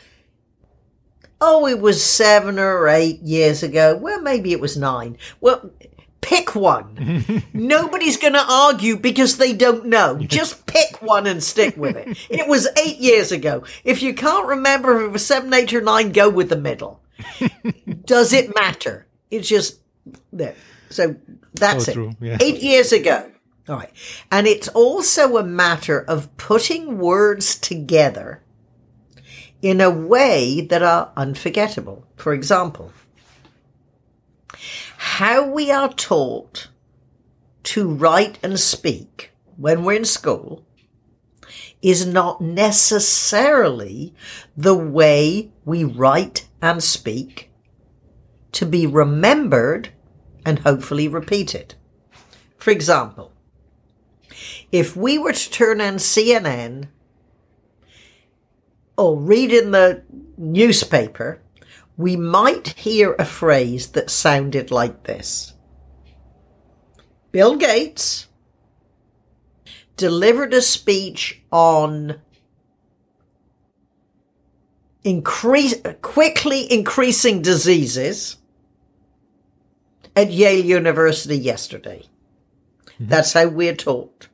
oh, 1.41 1.67
it 1.67 1.79
was 1.79 2.03
seven 2.03 2.59
or 2.59 2.87
eight 2.87 3.21
years 3.21 3.63
ago. 3.63 3.97
Well, 3.97 4.21
maybe 4.21 4.51
it 4.51 4.59
was 4.59 4.77
nine. 4.77 5.17
Well, 5.41 5.71
pick 6.21 6.55
one. 6.55 7.43
Nobody's 7.53 8.17
going 8.17 8.33
to 8.33 8.45
argue 8.47 8.97
because 8.97 9.37
they 9.37 9.53
don't 9.53 9.85
know. 9.85 10.17
Just 10.19 10.65
pick 10.75 11.01
one 11.01 11.27
and 11.27 11.43
stick 11.43 11.77
with 11.77 11.95
it. 11.95 12.17
It 12.29 12.47
was 12.47 12.67
eight 12.83 12.97
years 12.97 13.31
ago. 13.31 13.63
If 13.83 14.01
you 14.01 14.13
can't 14.13 14.47
remember 14.47 14.99
if 14.99 15.07
it 15.07 15.11
was 15.11 15.25
seven, 15.25 15.53
eight, 15.53 15.73
or 15.73 15.81
nine, 15.81 16.11
go 16.11 16.29
with 16.29 16.49
the 16.49 16.57
middle. 16.57 17.01
Does 18.05 18.33
it 18.33 18.55
matter? 18.55 19.07
It's 19.29 19.47
just 19.47 19.79
there. 20.31 20.55
So 20.89 21.15
that's 21.53 21.85
So 21.85 22.09
it. 22.09 22.17
yeah. 22.19 22.37
Eight 22.39 22.61
years 22.61 22.91
ago. 22.91 23.31
All 23.67 23.77
right. 23.77 23.91
And 24.31 24.45
it's 24.47 24.67
also 24.69 25.37
a 25.37 25.43
matter 25.43 25.99
of 25.99 26.35
putting 26.37 26.99
words 26.99 27.57
together 27.57 28.43
in 29.61 29.81
a 29.81 29.89
way 29.89 30.61
that 30.61 30.83
are 30.83 31.11
unforgettable. 31.17 32.05
For 32.15 32.33
example, 32.33 32.91
how 34.97 35.47
we 35.47 35.71
are 35.71 35.91
taught 35.91 36.67
to 37.63 37.89
write 37.89 38.37
and 38.43 38.59
speak 38.59 39.31
when 39.57 39.83
we're 39.83 39.97
in 39.97 40.05
school 40.05 40.63
is 41.81 42.05
not 42.05 42.41
necessarily 42.41 44.13
the 44.55 44.75
way 44.75 45.51
we 45.63 45.83
write 45.83 46.47
and 46.61 46.83
speak 46.83 47.51
to 48.51 48.65
be 48.65 48.85
remembered 48.87 49.89
and 50.45 50.59
hopefully 50.59 51.07
repeat 51.07 51.55
it. 51.55 51.75
For 52.57 52.71
example, 52.71 53.31
if 54.71 54.95
we 54.95 55.17
were 55.17 55.33
to 55.33 55.51
turn 55.51 55.81
on 55.81 55.95
CNN 55.95 56.87
or 58.97 59.17
read 59.17 59.51
in 59.51 59.71
the 59.71 60.03
newspaper, 60.37 61.41
we 61.97 62.15
might 62.15 62.69
hear 62.69 63.15
a 63.17 63.25
phrase 63.25 63.87
that 63.89 64.09
sounded 64.09 64.71
like 64.71 65.03
this 65.03 65.53
Bill 67.31 67.55
Gates 67.55 68.27
delivered 69.97 70.53
a 70.53 70.61
speech 70.61 71.41
on 71.51 72.19
increase, 75.03 75.75
quickly 76.01 76.71
increasing 76.71 77.41
diseases 77.41 78.37
at 80.15 80.31
Yale 80.31 80.63
University 80.63 81.37
yesterday. 81.37 82.05
Mm-hmm. 82.85 83.07
That's 83.07 83.33
how 83.33 83.47
we're 83.47 83.75
taught. 83.75 84.27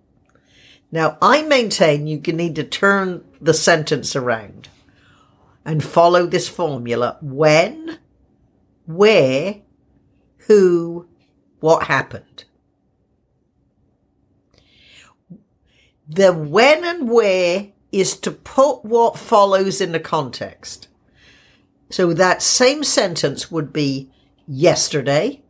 Now, 0.91 1.17
I 1.21 1.41
maintain 1.43 2.07
you 2.07 2.19
can 2.19 2.35
need 2.35 2.55
to 2.55 2.63
turn 2.63 3.23
the 3.39 3.53
sentence 3.53 4.15
around 4.15 4.69
and 5.63 5.83
follow 5.83 6.25
this 6.27 6.49
formula. 6.49 7.17
When, 7.21 7.99
where, 8.85 9.61
who, 10.47 11.07
what 11.59 11.83
happened. 11.83 12.45
The 16.07 16.33
when 16.33 16.83
and 16.83 17.09
where 17.09 17.69
is 17.91 18.17
to 18.19 18.31
put 18.31 18.83
what 18.83 19.17
follows 19.17 19.79
in 19.79 19.93
the 19.93 19.99
context. 19.99 20.89
So 21.89 22.13
that 22.13 22.41
same 22.41 22.83
sentence 22.83 23.51
would 23.51 23.71
be 23.71 24.11
yesterday, 24.47 25.40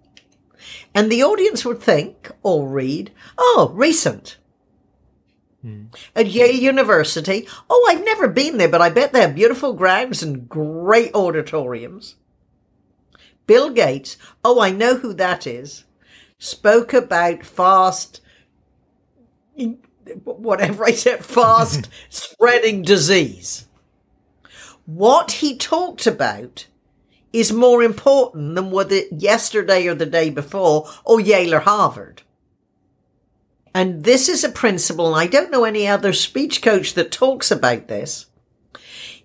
and 0.94 1.12
the 1.12 1.24
audience 1.24 1.64
would 1.66 1.80
think 1.80 2.32
or 2.44 2.68
read, 2.68 3.12
oh, 3.38 3.72
recent. 3.74 4.38
Hmm. 5.62 5.86
At 6.16 6.28
Yale 6.28 6.56
University, 6.56 7.48
oh, 7.70 7.88
I've 7.90 8.04
never 8.04 8.28
been 8.28 8.58
there, 8.58 8.70
but 8.70 8.82
I 8.82 8.90
bet 8.90 9.14
they 9.14 9.22
have 9.22 9.36
beautiful 9.36 9.74
grounds 9.74 10.24
and 10.24 10.50
great 10.50 11.14
auditoriums. 11.14 12.16
Bill 13.48 13.70
Gates, 13.70 14.18
oh, 14.44 14.60
I 14.60 14.72
know 14.72 14.96
who 14.96 15.14
that 15.14 15.46
is, 15.46 15.86
spoke 16.40 16.94
about 16.94 17.46
fast, 17.46 18.22
whatever 20.24 20.86
I 20.86 20.92
said, 20.92 21.24
fast 21.24 21.88
spreading 22.10 22.82
disease. 22.82 23.68
What 24.86 25.32
he 25.34 25.56
talked 25.56 26.08
about 26.08 26.66
is 27.34 27.52
more 27.52 27.82
important 27.82 28.56
than 28.56 28.72
whether 28.72 29.02
yesterday 29.12 29.88
or 29.88 29.96
the 29.96 30.06
day 30.06 30.30
before 30.30 30.89
or 31.06 31.20
Yale 31.20 31.56
or 31.56 31.60
Harvard. 31.60 32.24
And 33.74 34.04
this 34.04 34.28
is 34.28 34.44
a 34.44 34.50
principle, 34.50 35.08
and 35.08 35.15
I 35.15 35.28
don't 35.28 35.52
know 35.52 35.63
any 35.63 35.88
other 35.88 36.12
speech 36.12 36.62
coach 36.62 36.94
that 36.96 37.12
talks 37.12 37.52
about 37.52 37.88
this. 37.88 38.26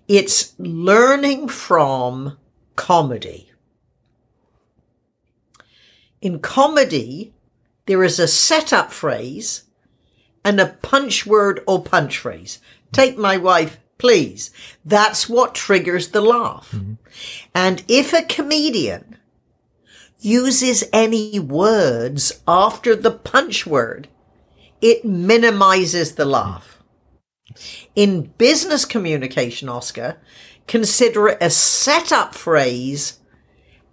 It's 0.07 0.53
learning 0.57 1.49
from 1.49 2.37
comedy. 2.77 3.51
In 6.21 6.39
comedy, 6.39 7.33
there 7.87 8.03
is 8.03 8.19
a 8.19 8.27
setup 8.27 8.93
phrase 8.93 9.63
and 10.45 10.61
a 10.61 10.67
punch 10.81 11.25
word 11.25 11.61
or 11.67 11.83
punch 11.83 12.17
phrase. 12.17 12.59
Take 12.93 13.17
my 13.17 13.35
wife, 13.35 13.79
please. 13.97 14.51
That's 14.85 15.27
what 15.27 15.55
triggers 15.55 16.09
the 16.09 16.21
laugh. 16.21 16.71
Mm-hmm. 16.71 16.93
And 17.53 17.83
if 17.87 18.13
a 18.13 18.23
comedian 18.23 19.17
uses 20.19 20.83
any 20.91 21.39
words 21.39 22.41
after 22.47 22.95
the 22.95 23.11
punch 23.11 23.65
word, 23.65 24.07
it 24.81 25.05
minimizes 25.05 26.15
the 26.15 26.25
laugh. 26.25 26.83
Mm-hmm. 27.49 27.87
In 27.95 28.21
business 28.37 28.85
communication, 28.85 29.69
Oscar, 29.69 30.17
consider 30.67 31.29
it 31.29 31.37
a 31.41 31.49
setup 31.49 32.35
phrase 32.35 33.19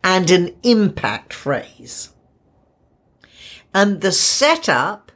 and 0.03 0.31
an 0.31 0.55
impact 0.63 1.33
phrase. 1.33 2.11
And 3.73 4.01
the 4.01 4.13
setup 4.13 5.11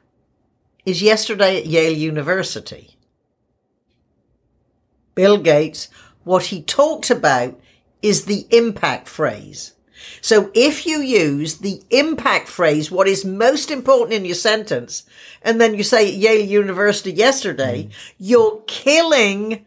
is 0.84 1.02
yesterday 1.02 1.58
at 1.58 1.66
Yale 1.66 1.96
University. 1.96 2.97
Bill 5.18 5.38
Gates, 5.38 5.88
what 6.22 6.44
he 6.44 6.62
talked 6.62 7.10
about 7.10 7.60
is 8.02 8.26
the 8.26 8.46
impact 8.50 9.08
phrase. 9.08 9.74
So 10.20 10.52
if 10.54 10.86
you 10.86 11.00
use 11.00 11.56
the 11.56 11.82
impact 11.90 12.46
phrase, 12.46 12.88
what 12.88 13.08
is 13.08 13.24
most 13.24 13.72
important 13.72 14.12
in 14.12 14.24
your 14.24 14.36
sentence, 14.36 15.02
and 15.42 15.60
then 15.60 15.74
you 15.74 15.82
say 15.82 16.08
Yale 16.08 16.46
University 16.46 17.10
yesterday, 17.10 17.88
mm. 17.88 18.12
you're 18.16 18.62
killing 18.68 19.66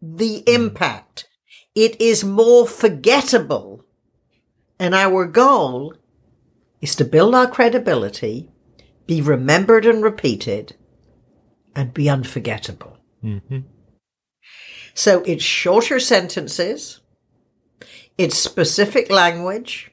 the 0.00 0.44
impact. 0.46 1.28
It 1.74 2.00
is 2.00 2.22
more 2.22 2.64
forgettable. 2.64 3.84
And 4.78 4.94
our 4.94 5.26
goal 5.26 5.96
is 6.80 6.94
to 6.94 7.04
build 7.04 7.34
our 7.34 7.48
credibility, 7.48 8.48
be 9.08 9.20
remembered 9.20 9.86
and 9.86 10.04
repeated, 10.04 10.76
and 11.74 11.92
be 11.92 12.08
unforgettable. 12.08 12.96
Mm-hmm. 13.24 13.73
So 14.94 15.22
it's 15.22 15.42
shorter 15.42 15.98
sentences, 15.98 17.00
it's 18.16 18.38
specific 18.38 19.10
language, 19.10 19.90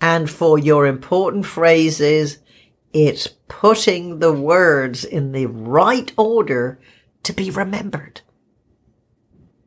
and 0.00 0.28
for 0.28 0.58
your 0.58 0.86
important 0.86 1.46
phrases, 1.46 2.38
it's 2.92 3.28
putting 3.48 4.18
the 4.18 4.32
words 4.32 5.04
in 5.04 5.32
the 5.32 5.46
right 5.46 6.10
order 6.16 6.80
to 7.22 7.32
be 7.32 7.50
remembered. 7.50 8.22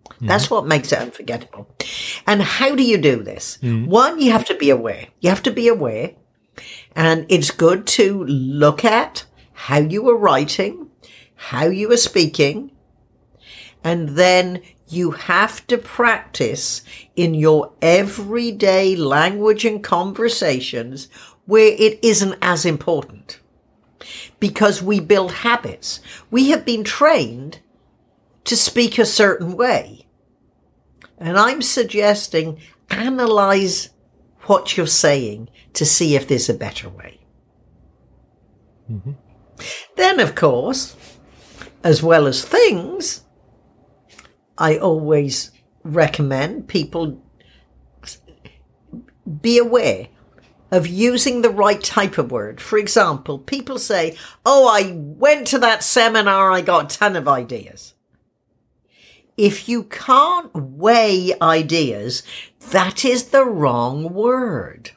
Mm-hmm. 0.09 0.27
That's 0.27 0.49
what 0.49 0.67
makes 0.67 0.91
it 0.91 0.99
unforgettable. 0.99 1.67
And 2.27 2.41
how 2.41 2.75
do 2.75 2.83
you 2.83 2.97
do 2.97 3.23
this? 3.23 3.57
Mm-hmm. 3.61 3.89
One, 3.89 4.19
you 4.19 4.31
have 4.31 4.45
to 4.45 4.55
be 4.55 4.69
aware. 4.69 5.07
You 5.19 5.29
have 5.29 5.43
to 5.43 5.51
be 5.51 5.67
aware. 5.67 6.15
And 6.95 7.25
it's 7.29 7.51
good 7.51 7.85
to 7.87 8.23
look 8.23 8.85
at 8.85 9.25
how 9.53 9.79
you 9.79 10.03
were 10.03 10.17
writing, 10.17 10.89
how 11.35 11.65
you 11.65 11.89
were 11.89 11.97
speaking, 11.97 12.71
and 13.85 14.09
then 14.09 14.63
you 14.87 15.11
have 15.11 15.65
to 15.67 15.77
practice 15.77 16.81
in 17.15 17.35
your 17.35 17.71
everyday 17.83 18.95
language 18.95 19.63
and 19.63 19.83
conversations 19.83 21.07
where 21.45 21.75
it 21.77 22.03
isn't 22.03 22.35
as 22.41 22.65
important. 22.65 23.39
Because 24.39 24.81
we 24.81 24.99
build 24.99 25.31
habits. 25.31 25.99
We 26.31 26.49
have 26.49 26.65
been 26.65 26.83
trained 26.83 27.59
to 28.45 28.57
speak 28.57 28.97
a 28.97 29.05
certain 29.05 29.55
way. 29.55 30.07
And 31.19 31.37
I'm 31.37 31.61
suggesting 31.61 32.59
analyze 32.89 33.91
what 34.41 34.75
you're 34.75 34.87
saying 34.87 35.49
to 35.73 35.85
see 35.85 36.15
if 36.15 36.27
there's 36.27 36.49
a 36.49 36.55
better 36.55 36.89
way. 36.89 37.19
Mm-hmm. 38.91 39.11
Then, 39.95 40.19
of 40.19 40.33
course, 40.33 40.95
as 41.83 42.01
well 42.01 42.25
as 42.25 42.43
things, 42.43 43.24
I 44.57 44.77
always 44.77 45.51
recommend 45.83 46.67
people 46.67 47.21
be 49.41 49.57
aware 49.57 50.07
of 50.71 50.87
using 50.87 51.41
the 51.41 51.49
right 51.49 51.81
type 51.81 52.17
of 52.17 52.31
word. 52.31 52.59
For 52.59 52.77
example, 52.77 53.39
people 53.39 53.79
say, 53.79 54.17
Oh, 54.45 54.67
I 54.67 54.93
went 54.95 55.47
to 55.47 55.59
that 55.59 55.83
seminar, 55.83 56.51
I 56.51 56.61
got 56.61 56.93
a 56.93 56.97
ton 56.97 57.15
of 57.15 57.27
ideas. 57.27 57.93
If 59.37 59.67
you 59.67 59.83
can't 59.83 60.53
weigh 60.53 61.33
ideas, 61.41 62.23
that 62.71 63.03
is 63.03 63.25
the 63.25 63.45
wrong 63.45 64.13
word. 64.13 64.91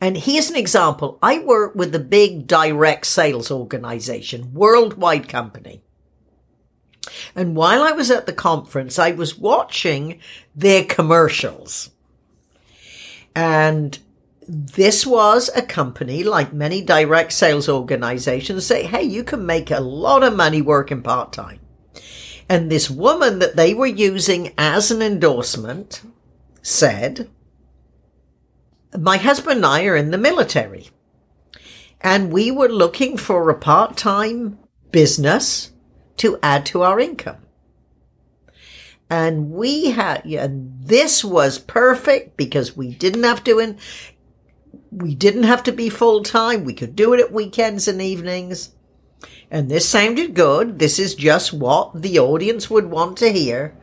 And 0.00 0.16
here's 0.16 0.50
an 0.50 0.56
example. 0.56 1.18
I 1.22 1.38
work 1.38 1.74
with 1.74 1.94
a 1.94 2.00
big 2.00 2.46
direct 2.46 3.06
sales 3.06 3.50
organization, 3.50 4.52
worldwide 4.52 5.28
company. 5.28 5.82
And 7.34 7.56
while 7.56 7.82
I 7.82 7.92
was 7.92 8.10
at 8.10 8.26
the 8.26 8.32
conference, 8.32 8.98
I 8.98 9.12
was 9.12 9.38
watching 9.38 10.20
their 10.54 10.84
commercials. 10.84 11.90
And 13.34 13.98
this 14.46 15.06
was 15.06 15.48
a 15.54 15.62
company 15.62 16.24
like 16.24 16.52
many 16.52 16.82
direct 16.82 17.32
sales 17.32 17.68
organizations 17.68 18.66
say, 18.66 18.84
Hey, 18.84 19.04
you 19.04 19.22
can 19.22 19.46
make 19.46 19.70
a 19.70 19.80
lot 19.80 20.22
of 20.22 20.36
money 20.36 20.60
working 20.60 21.02
part 21.02 21.32
time. 21.32 21.60
And 22.48 22.68
this 22.68 22.90
woman 22.90 23.38
that 23.38 23.54
they 23.54 23.74
were 23.74 23.86
using 23.86 24.52
as 24.58 24.90
an 24.90 25.02
endorsement 25.02 26.02
said, 26.62 27.30
my 28.98 29.18
husband 29.18 29.58
and 29.58 29.66
I 29.66 29.84
are 29.84 29.94
in 29.94 30.10
the 30.10 30.18
military 30.18 30.88
and 32.00 32.32
we 32.32 32.50
were 32.50 32.68
looking 32.68 33.16
for 33.16 33.48
a 33.48 33.58
part 33.58 33.96
time 33.96 34.58
business 34.90 35.70
to 36.20 36.38
add 36.42 36.66
to 36.66 36.82
our 36.82 37.00
income. 37.00 37.38
And 39.08 39.50
we 39.50 39.90
had, 39.90 40.22
yeah, 40.24 40.46
this 40.50 41.24
was 41.24 41.58
perfect 41.58 42.36
because 42.36 42.76
we 42.76 42.94
didn't 42.94 43.24
have 43.24 43.42
to, 43.44 43.58
in, 43.58 43.78
we 44.92 45.14
didn't 45.14 45.42
have 45.42 45.62
to 45.64 45.72
be 45.72 45.88
full 45.88 46.22
time. 46.22 46.64
We 46.64 46.74
could 46.74 46.94
do 46.94 47.12
it 47.12 47.20
at 47.20 47.32
weekends 47.32 47.88
and 47.88 48.00
evenings. 48.00 48.70
And 49.50 49.68
this 49.68 49.88
sounded 49.88 50.34
good. 50.34 50.78
This 50.78 50.98
is 50.98 51.14
just 51.16 51.52
what 51.52 52.02
the 52.02 52.18
audience 52.20 52.70
would 52.70 52.86
want 52.86 53.16
to 53.18 53.32
hear. 53.32 53.76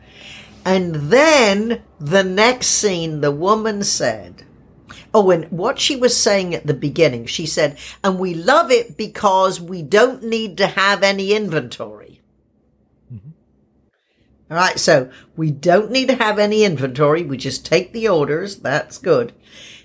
And 0.64 0.94
then 0.94 1.82
the 2.00 2.24
next 2.24 2.68
scene, 2.68 3.20
the 3.20 3.30
woman 3.30 3.82
said, 3.82 4.44
Oh, 5.12 5.30
and 5.30 5.50
what 5.50 5.78
she 5.78 5.96
was 5.96 6.16
saying 6.16 6.54
at 6.54 6.66
the 6.66 6.74
beginning, 6.74 7.26
she 7.26 7.46
said, 7.46 7.78
and 8.04 8.18
we 8.18 8.34
love 8.34 8.70
it 8.70 8.96
because 8.96 9.60
we 9.60 9.82
don't 9.82 10.22
need 10.22 10.58
to 10.58 10.66
have 10.66 11.02
any 11.02 11.32
inventory. 11.32 12.07
All 14.50 14.56
right. 14.56 14.78
So 14.78 15.10
we 15.36 15.50
don't 15.50 15.90
need 15.90 16.08
to 16.08 16.14
have 16.14 16.38
any 16.38 16.64
inventory. 16.64 17.22
We 17.22 17.36
just 17.36 17.66
take 17.66 17.92
the 17.92 18.08
orders. 18.08 18.56
That's 18.56 18.98
good. 18.98 19.32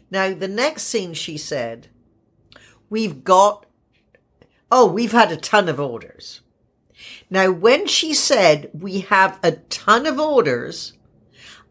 Now, 0.10 0.34
the 0.34 0.47
next 0.47 0.84
scene, 0.84 1.13
she 1.13 1.38
said, 1.38 1.88
we've 2.89 3.23
got, 3.23 3.65
oh, 4.71 4.86
we've 4.86 5.12
had 5.12 5.32
a 5.32 5.38
ton 5.38 5.67
of 5.67 5.80
orders. 5.80 6.41
Now, 7.30 7.52
when 7.52 7.88
she 7.88 8.13
said 8.13 8.69
we 8.73 9.02
have 9.02 9.39
a 9.41 9.54
ton 9.54 10.06
of 10.06 10.19
orders, 10.19 10.93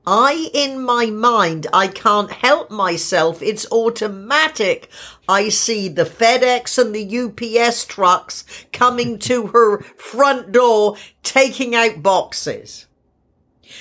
I, 0.04 0.50
in 0.52 0.82
my 0.82 1.06
mind, 1.06 1.68
I 1.72 1.86
can't 1.86 2.32
help 2.32 2.70
myself. 2.70 3.40
It's 3.40 3.70
automatic. 3.70 4.90
I 5.32 5.48
see 5.48 5.88
the 5.88 6.04
FedEx 6.04 6.78
and 6.78 6.94
the 6.94 7.58
UPS 7.58 7.86
trucks 7.86 8.44
coming 8.70 9.18
to 9.20 9.46
her 9.54 9.80
front 9.96 10.52
door, 10.52 10.96
taking 11.22 11.74
out 11.74 12.02
boxes. 12.02 12.86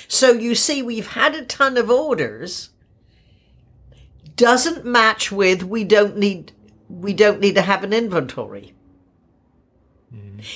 So 0.08 0.32
you 0.32 0.54
see, 0.54 0.82
we've 0.82 1.08
had 1.08 1.34
a 1.34 1.44
ton 1.44 1.76
of 1.76 1.90
orders. 1.90 2.70
Doesn't 4.34 4.86
match 4.86 5.30
with 5.30 5.62
we 5.62 5.84
don't 5.84 6.16
need, 6.16 6.52
we 6.88 7.12
don't 7.12 7.40
need 7.40 7.54
to 7.56 7.62
have 7.62 7.84
an 7.84 7.92
inventory. 7.92 8.72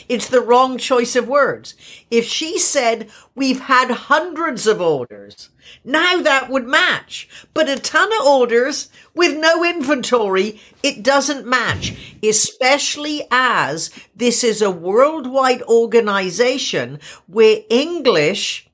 It's 0.09 0.29
the 0.29 0.41
wrong 0.41 0.79
choice 0.79 1.17
of 1.17 1.29
words. 1.29 1.75
If 2.11 2.25
she 2.25 2.59
said, 2.59 3.09
we've 3.35 3.61
had 3.61 3.91
hundreds 3.91 4.67
of 4.67 4.81
orders, 4.81 5.51
now 5.85 6.21
that 6.23 6.51
would 6.51 6.67
match. 6.67 7.29
But 7.55 7.69
a 7.69 7.77
ton 7.77 8.11
of 8.21 8.27
orders 8.27 8.89
with 9.15 9.37
no 9.37 9.65
inventory, 9.65 10.61
it 10.83 11.03
doesn't 11.03 11.47
match, 11.47 12.17
especially 12.23 13.27
as 13.31 13.91
this 14.15 14.43
is 14.43 14.61
a 14.61 14.71
worldwide 14.71 15.63
organization 15.63 16.99
where 17.27 17.61
English 17.71 18.69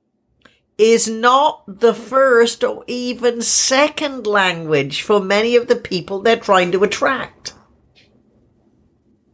is 0.78 1.08
not 1.08 1.62
the 1.66 1.94
first 1.94 2.64
or 2.64 2.82
even 2.86 3.42
second 3.42 4.26
language 4.26 5.02
for 5.02 5.20
many 5.20 5.54
of 5.54 5.68
the 5.68 5.76
people 5.76 6.20
they're 6.20 6.36
trying 6.36 6.72
to 6.72 6.82
attract. 6.82 7.52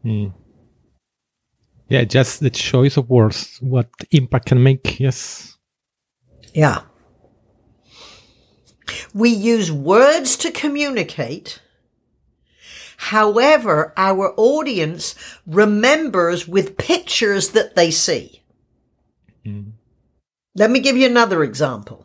Hmm 0.03 0.29
yeah 1.89 2.05
just 2.05 2.41
the 2.41 2.51
choice 2.51 2.97
of 2.97 3.11
words 3.11 3.59
what 3.61 3.89
impact 4.11 4.47
can 4.47 4.63
make 4.63 5.01
yes. 5.01 5.57
Yeah. 6.55 6.81
We 9.15 9.29
use 9.31 9.71
words 9.71 10.37
to 10.39 10.51
communicate. 10.51 11.61
However 12.97 13.93
our 13.97 14.35
audience 14.37 15.15
remembers 15.47 16.49
with 16.49 16.77
pictures 16.79 17.51
that 17.51 17.77
they 17.77 17.91
see. 17.91 18.43
Mm. 19.47 19.73
let 20.57 20.71
me 20.71 20.81
give 20.81 20.97
you 20.97 21.07
another 21.07 21.43
example. 21.45 22.05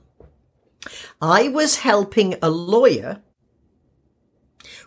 I 1.21 1.47
was 1.47 1.77
helping 1.77 2.35
a 2.41 2.49
lawyer 2.49 3.21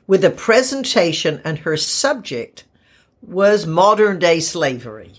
with 0.06 0.24
a 0.24 0.30
presentation 0.30 1.40
and 1.44 1.58
her 1.58 1.76
subject 1.76 2.64
was 3.26 3.66
modern 3.66 4.18
day 4.18 4.40
slavery, 4.40 5.14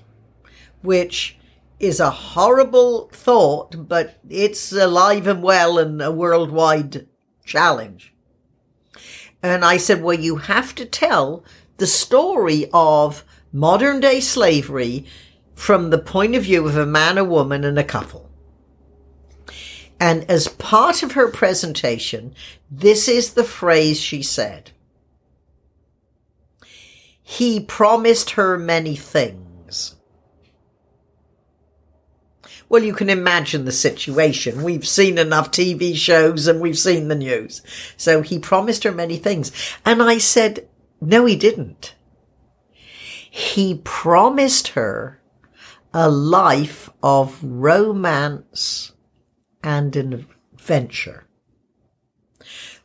which 0.81 1.37
is 1.79 1.99
a 1.99 2.09
horrible 2.09 3.09
thought, 3.09 3.87
but 3.87 4.19
it's 4.29 4.71
alive 4.71 5.27
and 5.27 5.43
well 5.43 5.77
and 5.77 6.01
a 6.01 6.11
worldwide 6.11 7.07
challenge. 7.45 8.13
And 9.43 9.63
I 9.63 9.77
said, 9.77 10.01
well, 10.01 10.17
you 10.17 10.37
have 10.37 10.73
to 10.75 10.85
tell 10.85 11.43
the 11.77 11.87
story 11.87 12.69
of 12.73 13.23
modern 13.51 13.99
day 13.99 14.19
slavery 14.19 15.05
from 15.53 15.89
the 15.89 15.99
point 15.99 16.35
of 16.35 16.43
view 16.43 16.67
of 16.67 16.77
a 16.77 16.85
man, 16.85 17.17
a 17.17 17.23
woman, 17.23 17.63
and 17.63 17.77
a 17.77 17.83
couple. 17.83 18.29
And 19.99 20.29
as 20.29 20.47
part 20.47 21.01
of 21.01 21.13
her 21.13 21.29
presentation, 21.29 22.35
this 22.69 23.07
is 23.07 23.33
the 23.33 23.43
phrase 23.43 23.99
she 23.99 24.21
said. 24.21 24.71
He 27.29 27.59
promised 27.59 28.31
her 28.31 28.57
many 28.57 28.95
things. 28.95 29.97
Well, 32.69 32.81
you 32.81 32.93
can 32.93 33.09
imagine 33.09 33.65
the 33.65 33.73
situation. 33.73 34.63
We've 34.63 34.87
seen 34.87 35.17
enough 35.17 35.51
TV 35.51 35.93
shows 35.93 36.47
and 36.47 36.61
we've 36.61 36.79
seen 36.79 37.09
the 37.09 37.15
news. 37.15 37.61
So 37.97 38.21
he 38.21 38.39
promised 38.39 38.85
her 38.85 38.93
many 38.93 39.17
things. 39.17 39.51
And 39.85 40.01
I 40.01 40.19
said, 40.19 40.69
no, 41.01 41.25
he 41.25 41.35
didn't. 41.35 41.95
He 43.29 43.81
promised 43.83 44.69
her 44.69 45.21
a 45.93 46.09
life 46.09 46.89
of 47.03 47.43
romance 47.43 48.93
and 49.61 49.93
adventure. 49.97 51.27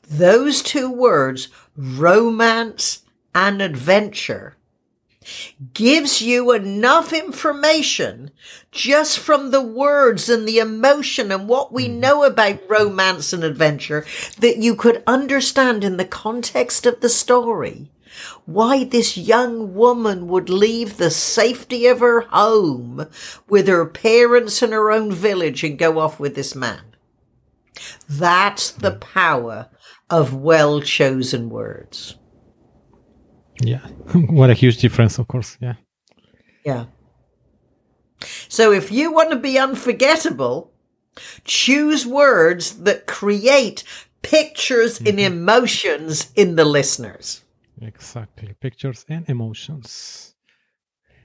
Those 0.02 0.62
two 0.62 0.90
words, 0.90 1.46
romance 1.76 3.02
and 3.34 3.62
adventure, 3.62 4.56
gives 5.74 6.20
you 6.20 6.52
enough 6.52 7.12
information 7.12 8.30
just 8.70 9.18
from 9.18 9.50
the 9.50 9.62
words 9.62 10.28
and 10.28 10.46
the 10.46 10.58
emotion 10.58 11.30
and 11.30 11.48
what 11.48 11.72
we 11.72 11.86
mm-hmm. 11.86 12.00
know 12.00 12.24
about 12.24 12.60
romance 12.68 13.32
and 13.32 13.44
adventure 13.44 14.04
that 14.40 14.58
you 14.58 14.74
could 14.74 15.02
understand 15.06 15.84
in 15.84 15.96
the 15.96 16.04
context 16.04 16.86
of 16.86 17.00
the 17.00 17.08
story 17.08 17.90
why 18.44 18.84
this 18.84 19.16
young 19.16 19.74
woman 19.74 20.28
would 20.28 20.50
leave 20.50 20.96
the 20.96 21.10
safety 21.10 21.86
of 21.86 22.00
her 22.00 22.22
home 22.22 23.06
with 23.48 23.66
her 23.68 23.86
parents 23.86 24.62
and 24.62 24.72
her 24.72 24.90
own 24.90 25.10
village 25.10 25.64
and 25.64 25.78
go 25.78 25.98
off 25.98 26.20
with 26.20 26.34
this 26.34 26.54
man. 26.54 26.82
That's 28.08 28.70
the 28.70 28.92
power 28.92 29.70
of 30.10 30.34
well 30.34 30.82
chosen 30.82 31.48
words. 31.48 32.16
Yeah. 33.60 33.86
what 34.30 34.50
a 34.50 34.54
huge 34.54 34.78
difference, 34.78 35.18
of 35.18 35.28
course. 35.28 35.58
Yeah. 35.60 35.74
Yeah. 36.64 36.86
So 38.48 38.72
if 38.72 38.92
you 38.92 39.12
want 39.12 39.30
to 39.30 39.36
be 39.36 39.58
unforgettable, 39.58 40.72
choose 41.44 42.06
words 42.06 42.84
that 42.84 43.06
create 43.06 43.84
pictures 44.22 44.98
mm-hmm. 44.98 45.08
and 45.08 45.20
emotions 45.20 46.30
in 46.36 46.56
the 46.56 46.64
listeners. 46.64 47.42
Exactly, 47.80 48.54
pictures 48.60 49.04
and 49.08 49.28
emotions. 49.28 50.34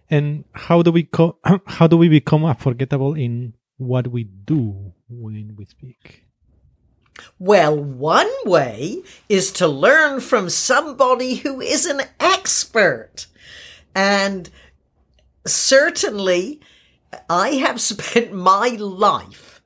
And 0.10 0.46
how 0.54 0.82
do 0.82 0.92
we 0.92 1.04
co- 1.04 1.38
how 1.68 1.88
do 1.88 1.98
we 1.98 2.10
become 2.10 2.46
unforgettable 2.46 3.14
in 3.14 3.54
what 3.78 4.08
we 4.08 4.24
do 4.24 4.94
when 5.08 5.56
we 5.56 5.66
speak? 5.66 6.27
Well, 7.40 7.78
one 7.78 8.30
way 8.46 9.04
is 9.30 9.52
to 9.54 9.68
learn 9.68 10.20
from 10.20 10.50
somebody 10.50 11.36
who 11.36 11.62
is 11.62 11.86
an 11.86 12.02
expert. 12.20 13.28
And 13.96 14.50
certainly, 15.46 16.62
I 17.30 17.50
have 17.56 17.82
spent 17.92 18.34
my 18.34 18.70
life 18.80 19.62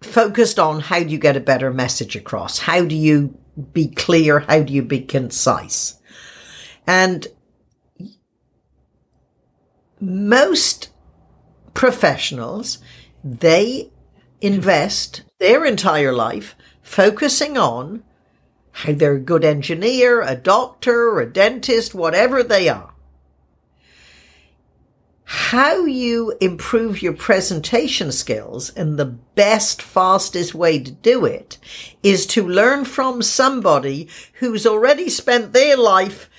focused 0.00 0.58
on 0.58 0.80
how 0.80 1.00
do 1.00 1.08
you 1.08 1.18
get 1.18 1.36
a 1.36 1.40
better 1.40 1.72
message 1.72 2.16
across? 2.16 2.58
How 2.58 2.84
do 2.84 2.94
you 2.94 3.36
be 3.72 3.88
clear? 3.88 4.40
How 4.40 4.62
do 4.62 4.72
you 4.72 4.82
be 4.82 5.00
concise? 5.00 5.98
And 6.86 7.26
most 10.00 10.90
professionals, 11.74 12.78
they 13.24 13.90
invest 14.40 15.22
their 15.38 15.64
entire 15.64 16.12
life 16.12 16.54
focusing 16.82 17.56
on 17.56 18.02
how 18.72 18.92
they're 18.92 19.14
a 19.14 19.20
good 19.20 19.44
engineer, 19.44 20.22
a 20.22 20.36
doctor, 20.36 21.18
a 21.20 21.32
dentist, 21.32 21.94
whatever 21.94 22.42
they 22.42 22.68
are. 22.68 22.92
How 25.24 25.84
you 25.84 26.34
improve 26.40 27.02
your 27.02 27.12
presentation 27.12 28.12
skills 28.12 28.70
and 28.70 28.98
the 28.98 29.04
best, 29.04 29.82
fastest 29.82 30.54
way 30.54 30.78
to 30.78 30.90
do 30.90 31.24
it 31.24 31.58
is 32.02 32.24
to 32.28 32.48
learn 32.48 32.84
from 32.84 33.20
somebody 33.22 34.08
who's 34.34 34.66
already 34.66 35.10
spent 35.10 35.52
their 35.52 35.76
life 35.76 36.30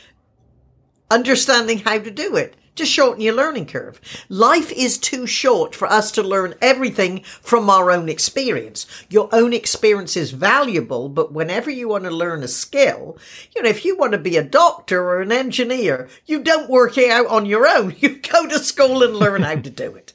understanding 1.12 1.80
how 1.80 2.00
to 2.00 2.10
do 2.10 2.36
it 2.36 2.56
to 2.76 2.86
shorten 2.86 3.22
your 3.22 3.36
learning 3.36 3.66
curve. 3.66 4.00
Life 4.30 4.72
is 4.72 4.98
too 4.98 5.28
short 5.28 5.76
for 5.76 5.88
us 5.88 6.12
to 6.12 6.24
learn 6.24 6.56
everything 6.62 7.24
from 7.24 7.70
our 7.70 7.92
own 7.92 8.10
experience. 8.10 8.86
Your 9.10 9.30
own 9.32 9.54
experience 9.54 10.16
is 10.16 10.32
valuable, 10.32 11.10
but 11.10 11.34
whenever 11.34 11.70
you 11.70 11.90
want 11.90 12.06
to 12.06 12.12
learn 12.12 12.44
a 12.44 12.48
skill, 12.48 13.18
you 13.56 13.62
know, 13.62 13.70
if 13.70 13.86
you 13.86 13.98
want 13.98 14.14
to 14.14 14.18
be 14.18 14.38
a 14.38 14.44
doctor 14.44 15.02
or 15.02 15.22
an 15.22 15.32
engineer, 15.32 16.10
you 16.26 16.42
don't 16.42 16.70
work 16.70 16.98
it 16.98 17.10
out 17.10 17.28
on 17.28 17.46
your 17.46 17.68
own. 17.68 17.96
You 18.00 18.16
go 18.18 18.48
to 18.48 18.60
school 18.60 19.04
and 19.04 19.16
learn 19.16 19.42
how 19.42 19.56
to 19.56 19.70
do 19.70 19.94
it. 19.96 20.14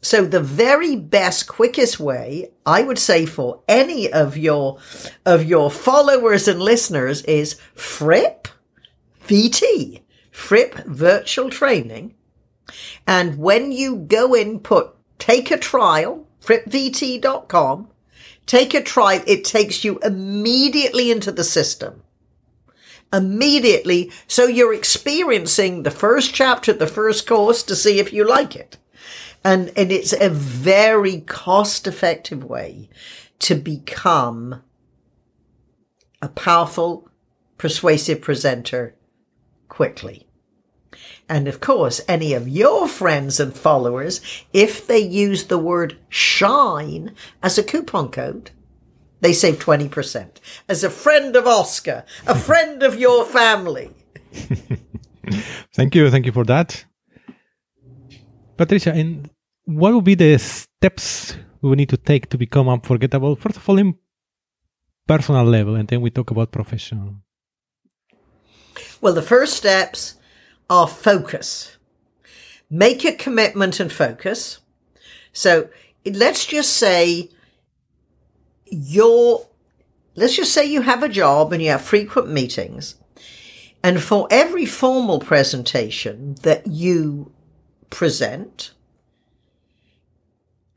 So 0.00 0.24
the 0.24 0.40
very 0.40 0.96
best, 0.96 1.48
quickest 1.48 1.98
way 1.98 2.50
I 2.64 2.82
would 2.82 2.98
say 2.98 3.26
for 3.26 3.62
any 3.68 4.12
of 4.12 4.36
your, 4.36 4.78
of 5.24 5.44
your 5.44 5.70
followers 5.70 6.48
and 6.48 6.60
listeners 6.60 7.22
is 7.22 7.54
Fripp 7.74 8.48
VT. 9.26 10.02
Fripp 10.36 10.74
virtual 10.84 11.50
training. 11.50 12.14
And 13.04 13.38
when 13.38 13.72
you 13.72 13.96
go 13.96 14.32
in, 14.34 14.60
put 14.60 14.94
take 15.18 15.50
a 15.50 15.56
trial, 15.56 16.28
frippvt.com, 16.40 17.88
take 18.44 18.74
a 18.74 18.82
trial, 18.82 19.22
it 19.26 19.44
takes 19.44 19.82
you 19.82 19.98
immediately 20.00 21.10
into 21.10 21.32
the 21.32 21.42
system. 21.42 22.02
Immediately. 23.12 24.12
So 24.28 24.46
you're 24.46 24.74
experiencing 24.74 25.82
the 25.82 25.90
first 25.90 26.32
chapter, 26.32 26.72
the 26.72 26.86
first 26.86 27.26
course 27.26 27.64
to 27.64 27.74
see 27.74 27.98
if 27.98 28.12
you 28.12 28.24
like 28.24 28.54
it. 28.54 28.76
And, 29.42 29.72
and 29.74 29.90
it's 29.90 30.12
a 30.12 30.28
very 30.28 31.22
cost 31.22 31.88
effective 31.88 32.44
way 32.44 32.88
to 33.40 33.56
become 33.56 34.62
a 36.22 36.28
powerful, 36.28 37.08
persuasive 37.56 38.20
presenter 38.20 38.94
quickly. 39.68 40.25
And 41.28 41.48
of 41.48 41.60
course, 41.60 42.00
any 42.06 42.34
of 42.34 42.48
your 42.48 42.86
friends 42.86 43.40
and 43.40 43.52
followers, 43.52 44.20
if 44.52 44.86
they 44.86 45.00
use 45.00 45.44
the 45.44 45.58
word 45.58 45.98
shine 46.08 47.14
as 47.42 47.58
a 47.58 47.64
coupon 47.64 48.10
code, 48.10 48.50
they 49.20 49.32
save 49.32 49.58
20%. 49.58 50.38
As 50.68 50.84
a 50.84 50.90
friend 50.90 51.34
of 51.34 51.46
Oscar, 51.46 52.04
a 52.26 52.34
friend 52.34 52.82
of 52.82 52.98
your 52.98 53.24
family. 53.24 53.90
thank 55.74 55.94
you. 55.94 56.10
Thank 56.10 56.26
you 56.26 56.32
for 56.32 56.44
that. 56.44 56.84
Patricia, 58.56 58.92
and 58.92 59.28
what 59.64 59.94
would 59.94 60.04
be 60.04 60.14
the 60.14 60.38
steps 60.38 61.36
we 61.60 61.74
need 61.74 61.88
to 61.88 61.96
take 61.96 62.28
to 62.30 62.38
become 62.38 62.68
unforgettable? 62.68 63.34
First 63.36 63.56
of 63.56 63.68
all, 63.68 63.78
in 63.78 63.96
personal 65.06 65.44
level, 65.44 65.74
and 65.74 65.88
then 65.88 66.00
we 66.00 66.10
talk 66.10 66.30
about 66.30 66.52
professional. 66.52 67.16
Well, 69.00 69.14
the 69.14 69.22
first 69.22 69.56
steps 69.56 70.14
are 70.68 70.88
focus. 70.88 71.76
Make 72.68 73.04
a 73.04 73.12
commitment 73.12 73.78
and 73.80 73.92
focus. 73.92 74.60
So 75.32 75.68
let's 76.04 76.46
just 76.46 76.72
say 76.72 77.30
you're, 78.66 79.46
let's 80.14 80.36
just 80.36 80.52
say 80.52 80.64
you 80.64 80.82
have 80.82 81.02
a 81.02 81.08
job 81.08 81.52
and 81.52 81.62
you 81.62 81.70
have 81.70 81.82
frequent 81.82 82.28
meetings. 82.28 82.96
And 83.82 84.02
for 84.02 84.26
every 84.30 84.66
formal 84.66 85.20
presentation 85.20 86.36
that 86.42 86.66
you 86.66 87.32
present, 87.90 88.72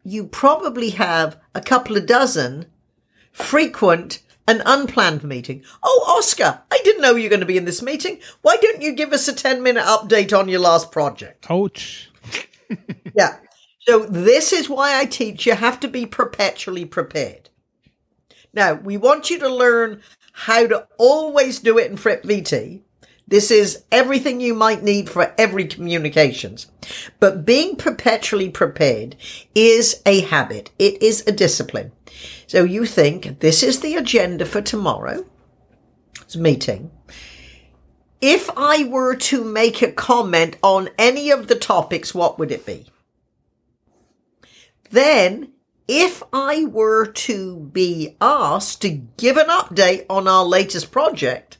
you 0.03 0.25
probably 0.25 0.91
have 0.91 1.39
a 1.55 1.61
couple 1.61 1.97
of 1.97 2.05
dozen 2.05 2.65
frequent 3.31 4.21
an 4.49 4.63
unplanned 4.65 5.23
meeting. 5.23 5.63
Oh, 5.83 6.15
Oscar, 6.17 6.63
I 6.71 6.79
didn't 6.83 7.03
know 7.03 7.15
you 7.15 7.23
were 7.23 7.29
going 7.29 7.39
to 7.39 7.45
be 7.45 7.57
in 7.57 7.65
this 7.65 7.83
meeting. 7.83 8.19
Why 8.41 8.57
don't 8.57 8.81
you 8.81 8.93
give 8.93 9.13
us 9.13 9.27
a 9.27 9.33
10 9.33 9.61
minute 9.61 9.83
update 9.83 10.37
on 10.37 10.49
your 10.49 10.59
last 10.59 10.91
project? 10.91 11.45
Ouch. 11.51 12.09
yeah. 13.15 13.37
So 13.81 13.99
this 13.99 14.51
is 14.51 14.67
why 14.67 14.99
I 14.99 15.05
teach 15.05 15.45
you 15.45 15.53
have 15.53 15.79
to 15.81 15.87
be 15.87 16.07
perpetually 16.07 16.85
prepared. 16.85 17.49
Now, 18.51 18.73
we 18.73 18.97
want 18.97 19.29
you 19.29 19.37
to 19.39 19.49
learn 19.49 20.01
how 20.33 20.65
to 20.65 20.87
always 20.97 21.59
do 21.59 21.77
it 21.77 21.91
in 21.91 21.97
Fripp 21.97 22.23
VT. 22.23 22.81
This 23.27 23.51
is 23.51 23.83
everything 23.91 24.41
you 24.41 24.55
might 24.55 24.81
need 24.81 25.07
for 25.07 25.35
every 25.37 25.65
communications. 25.67 26.65
But 27.19 27.45
being 27.45 27.75
perpetually 27.75 28.49
prepared 28.49 29.15
is 29.53 30.01
a 30.07 30.21
habit. 30.21 30.71
It 30.79 31.03
is 31.03 31.23
a 31.27 31.31
discipline. 31.31 31.91
So 32.49 32.63
you 32.63 32.87
think 32.87 33.41
this 33.41 33.61
is 33.61 33.81
the 33.81 33.93
agenda 33.93 34.43
for 34.43 34.59
tomorrow's 34.59 35.23
meeting. 36.35 36.89
If 38.21 38.49
I 38.57 38.85
were 38.85 39.15
to 39.17 39.43
make 39.43 39.83
a 39.83 39.91
comment 39.91 40.57
on 40.63 40.89
any 40.97 41.29
of 41.29 41.47
the 41.47 41.53
topics, 41.53 42.15
what 42.15 42.39
would 42.39 42.51
it 42.51 42.65
be? 42.65 42.87
Then 44.89 45.51
if 45.87 46.23
I 46.33 46.65
were 46.65 47.05
to 47.05 47.59
be 47.59 48.17
asked 48.19 48.81
to 48.81 48.89
give 48.89 49.37
an 49.37 49.49
update 49.49 50.07
on 50.09 50.27
our 50.27 50.43
latest 50.43 50.91
project, 50.91 51.59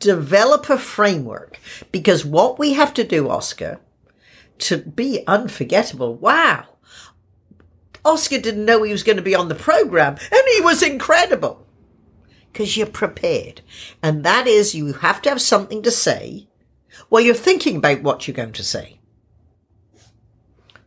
develop 0.00 0.68
a 0.68 0.76
framework 0.76 1.60
because 1.92 2.24
what 2.24 2.58
we 2.58 2.72
have 2.72 2.92
to 2.94 3.04
do, 3.04 3.30
Oscar, 3.30 3.78
to 4.58 4.78
be 4.78 5.22
unforgettable. 5.28 6.16
Wow. 6.16 6.64
Oscar 8.04 8.38
didn't 8.38 8.64
know 8.64 8.82
he 8.82 8.92
was 8.92 9.02
going 9.02 9.16
to 9.16 9.22
be 9.22 9.34
on 9.34 9.48
the 9.48 9.54
program 9.54 10.16
and 10.30 10.42
he 10.54 10.60
was 10.60 10.82
incredible 10.82 11.66
because 12.52 12.76
you're 12.76 12.86
prepared. 12.86 13.60
And 14.02 14.24
that 14.24 14.46
is 14.46 14.74
you 14.74 14.92
have 14.94 15.22
to 15.22 15.28
have 15.28 15.40
something 15.40 15.82
to 15.82 15.90
say 15.90 16.48
while 17.08 17.22
you're 17.22 17.34
thinking 17.34 17.76
about 17.76 18.02
what 18.02 18.26
you're 18.26 18.34
going 18.34 18.52
to 18.52 18.64
say. 18.64 18.98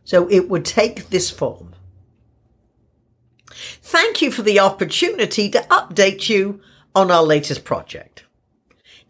So 0.04 0.28
it 0.28 0.48
would 0.48 0.64
take 0.64 1.08
this 1.08 1.30
form. 1.30 1.74
Thank 3.50 4.22
you 4.22 4.30
for 4.30 4.42
the 4.42 4.60
opportunity 4.60 5.48
to 5.50 5.60
update 5.62 6.28
you 6.28 6.60
on 6.94 7.10
our 7.10 7.22
latest 7.22 7.64
project. 7.64 8.24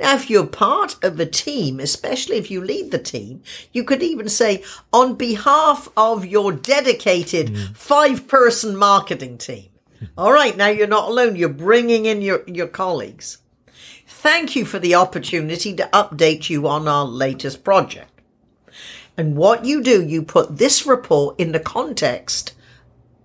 Now, 0.02 0.16
if 0.16 0.28
you're 0.28 0.46
part 0.46 0.96
of 1.04 1.20
a 1.20 1.26
team, 1.26 1.78
especially 1.78 2.36
if 2.36 2.50
you 2.50 2.60
lead 2.60 2.90
the 2.90 2.98
team, 2.98 3.40
you 3.70 3.84
could 3.84 4.02
even 4.02 4.28
say, 4.28 4.64
on 4.92 5.14
behalf 5.14 5.88
of 5.96 6.26
your 6.26 6.50
dedicated 6.50 7.50
mm. 7.50 7.76
five 7.76 8.26
person 8.26 8.76
marketing 8.76 9.38
team. 9.38 9.68
All 10.18 10.32
right, 10.32 10.56
now 10.56 10.66
you're 10.66 10.88
not 10.88 11.08
alone. 11.08 11.36
You're 11.36 11.48
bringing 11.50 12.06
in 12.06 12.20
your, 12.20 12.42
your 12.48 12.66
colleagues. 12.66 13.38
Thank 14.04 14.56
you 14.56 14.64
for 14.64 14.80
the 14.80 14.96
opportunity 14.96 15.72
to 15.76 15.88
update 15.92 16.50
you 16.50 16.66
on 16.66 16.88
our 16.88 17.04
latest 17.04 17.62
project. 17.62 18.10
And 19.16 19.36
what 19.36 19.64
you 19.64 19.84
do, 19.84 20.04
you 20.04 20.24
put 20.24 20.58
this 20.58 20.84
report 20.84 21.38
in 21.38 21.52
the 21.52 21.60
context 21.60 22.54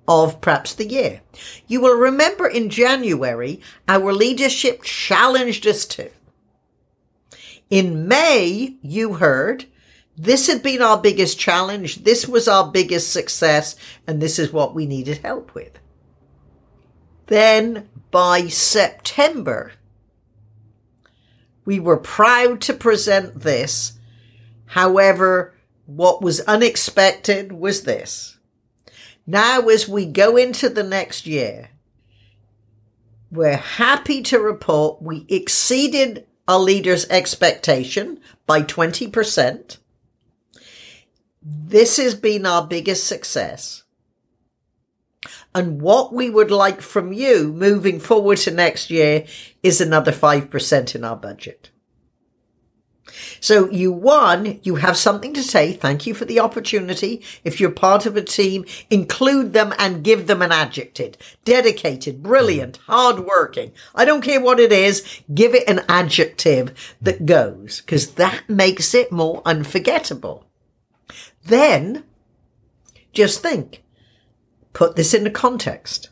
of 0.07 0.41
perhaps 0.41 0.75
the 0.75 0.85
year. 0.87 1.21
You 1.65 1.81
will 1.81 1.97
remember 1.97 2.45
in 2.45 2.69
January, 2.69 3.61
our 3.87 4.13
leadership 4.13 4.83
challenged 4.83 5.65
us 5.65 5.83
to 5.87 6.11
in 7.69 8.07
May, 8.07 8.75
you 8.81 9.13
heard 9.13 9.65
this 10.17 10.47
had 10.47 10.63
been 10.63 10.81
our 10.81 10.99
biggest 10.99 11.39
challenge. 11.39 12.03
This 12.03 12.27
was 12.27 12.47
our 12.47 12.71
biggest 12.71 13.13
success. 13.13 13.75
And 14.07 14.19
this 14.19 14.39
is 14.39 14.51
what 14.51 14.73
we 14.73 14.87
needed 14.87 15.19
help 15.19 15.53
with. 15.53 15.77
Then 17.27 17.89
by 18.09 18.47
September, 18.47 19.73
we 21.65 21.79
were 21.79 21.97
proud 21.97 22.61
to 22.61 22.73
present 22.73 23.41
this. 23.41 23.99
However, 24.65 25.53
what 25.85 26.21
was 26.21 26.39
unexpected 26.41 27.51
was 27.51 27.83
this. 27.83 28.37
Now, 29.27 29.67
as 29.67 29.87
we 29.87 30.05
go 30.05 30.37
into 30.37 30.69
the 30.69 30.83
next 30.83 31.27
year, 31.27 31.69
we're 33.29 33.57
happy 33.57 34.21
to 34.23 34.39
report 34.39 35.01
we 35.01 35.25
exceeded 35.27 36.25
a 36.47 36.59
leader's 36.59 37.07
expectation 37.09 38.19
by 38.45 38.61
20%. 38.61 39.77
This 41.41 41.97
has 41.97 42.15
been 42.15 42.45
our 42.45 42.65
biggest 42.65 43.05
success. 43.05 43.83
And 45.53 45.81
what 45.81 46.13
we 46.13 46.29
would 46.29 46.51
like 46.51 46.81
from 46.81 47.11
you 47.11 47.51
moving 47.51 47.99
forward 47.99 48.37
to 48.39 48.51
next 48.51 48.89
year 48.89 49.25
is 49.63 49.81
another 49.81 50.11
5% 50.11 50.95
in 50.95 51.03
our 51.03 51.15
budget. 51.15 51.71
So 53.39 53.69
you 53.69 53.91
won, 53.91 54.59
you 54.63 54.75
have 54.75 54.97
something 54.97 55.33
to 55.33 55.43
say. 55.43 55.73
Thank 55.73 56.05
you 56.05 56.13
for 56.13 56.25
the 56.25 56.39
opportunity. 56.39 57.23
If 57.43 57.59
you're 57.59 57.71
part 57.71 58.05
of 58.05 58.17
a 58.17 58.21
team, 58.21 58.65
include 58.89 59.53
them 59.53 59.73
and 59.77 60.03
give 60.03 60.27
them 60.27 60.41
an 60.41 60.51
adjective. 60.51 61.15
Dedicated, 61.45 62.23
brilliant, 62.23 62.79
mm. 62.79 62.83
hardworking. 62.83 63.71
I 63.95 64.05
don't 64.05 64.21
care 64.21 64.41
what 64.41 64.59
it 64.59 64.71
is. 64.71 65.21
Give 65.33 65.55
it 65.55 65.67
an 65.67 65.81
adjective 65.87 66.95
that 67.01 67.25
goes 67.25 67.81
because 67.81 68.13
that 68.13 68.49
makes 68.49 68.93
it 68.93 69.11
more 69.11 69.41
unforgettable. 69.45 70.45
Then 71.45 72.03
just 73.13 73.41
think, 73.41 73.83
put 74.73 74.95
this 74.95 75.13
into 75.13 75.31
context. 75.31 76.09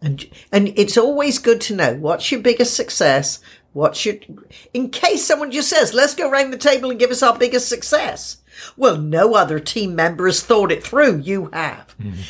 And, 0.00 0.28
and 0.52 0.72
it's 0.76 0.96
always 0.96 1.38
good 1.38 1.60
to 1.62 1.74
know 1.74 1.94
what's 1.94 2.30
your 2.30 2.40
biggest 2.40 2.74
success, 2.74 3.40
what 3.72 3.96
should, 3.96 4.44
in 4.72 4.90
case 4.90 5.24
someone 5.24 5.50
just 5.50 5.68
says, 5.68 5.94
let's 5.94 6.14
go 6.14 6.30
around 6.30 6.50
the 6.50 6.58
table 6.58 6.90
and 6.90 6.98
give 6.98 7.10
us 7.10 7.22
our 7.22 7.38
biggest 7.38 7.68
success. 7.68 8.38
Well, 8.76 8.96
no 8.96 9.34
other 9.34 9.60
team 9.60 9.94
member 9.94 10.26
has 10.26 10.42
thought 10.42 10.72
it 10.72 10.82
through. 10.82 11.18
You 11.18 11.50
have. 11.52 11.94
Mm-hmm. 11.98 12.22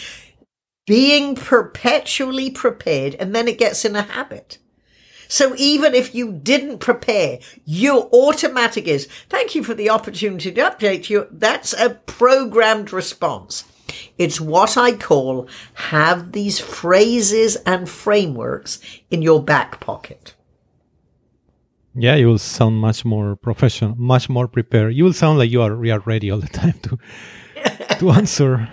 Being 0.87 1.35
perpetually 1.35 2.51
prepared, 2.51 3.15
and 3.17 3.35
then 3.35 3.47
it 3.47 3.59
gets 3.59 3.85
in 3.85 3.95
a 3.95 4.03
habit. 4.03 4.59
So 5.29 5.55
even 5.59 5.95
if 5.95 6.15
you 6.15 6.33
didn't 6.33 6.79
prepare, 6.79 7.41
your 7.67 8.09
automatic 8.13 8.89
is, 8.89 9.07
thank 9.29 9.55
you 9.55 9.63
for 9.63 9.75
the 9.75 9.91
opportunity 9.91 10.51
to 10.51 10.61
update 10.63 11.11
you. 11.11 11.27
That's 11.31 11.75
a 11.75 11.91
programmed 11.91 12.93
response. 12.93 13.65
It's 14.17 14.41
what 14.41 14.79
I 14.79 14.93
call 14.93 15.47
have 15.75 16.33
these 16.33 16.59
phrases 16.59 17.57
and 17.67 17.89
frameworks 17.89 18.81
in 19.11 19.21
your 19.21 19.43
back 19.43 19.81
pocket. 19.81 20.35
Yeah, 22.01 22.15
you 22.15 22.29
will 22.29 22.39
sound 22.39 22.77
much 22.77 23.05
more 23.05 23.35
professional, 23.35 23.97
much 23.97 24.29
more 24.29 24.47
prepared. 24.47 24.95
You 24.95 25.03
will 25.03 25.13
sound 25.13 25.39
like 25.39 25.51
you 25.51 25.63
are, 25.63 25.75
ready 25.75 26.31
all 26.31 26.39
the 26.39 26.47
time 26.47 26.79
to 26.85 26.99
to 27.99 28.11
answer. 28.21 28.69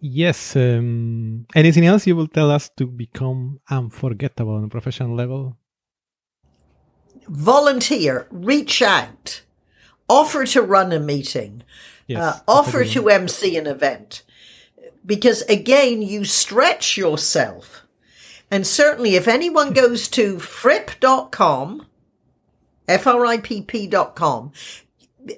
yes. 0.00 0.56
Um, 0.56 1.46
anything 1.54 1.84
else 1.84 2.06
you 2.06 2.16
will 2.16 2.28
tell 2.28 2.50
us 2.50 2.70
to 2.78 2.86
become 2.86 3.60
unforgettable 3.68 4.54
on 4.54 4.64
a 4.64 4.68
professional 4.68 5.14
level? 5.14 5.58
Volunteer, 7.28 8.26
reach 8.30 8.80
out, 8.80 9.42
offer 10.08 10.46
to 10.46 10.62
run 10.62 10.92
a 10.92 10.98
meeting, 10.98 11.62
yes, 12.06 12.22
uh, 12.22 12.40
offer 12.48 12.86
to 12.86 13.10
MC 13.10 13.54
an 13.58 13.66
event. 13.66 14.22
Because 15.04 15.42
again, 15.42 16.00
you 16.00 16.24
stretch 16.24 16.96
yourself 16.96 17.84
and 18.50 18.66
certainly, 18.66 19.14
if 19.14 19.28
anyone 19.28 19.72
goes 19.72 20.08
to 20.08 20.38
fripp.com, 20.38 21.86
F-R-I-P-P.com, 22.88 24.52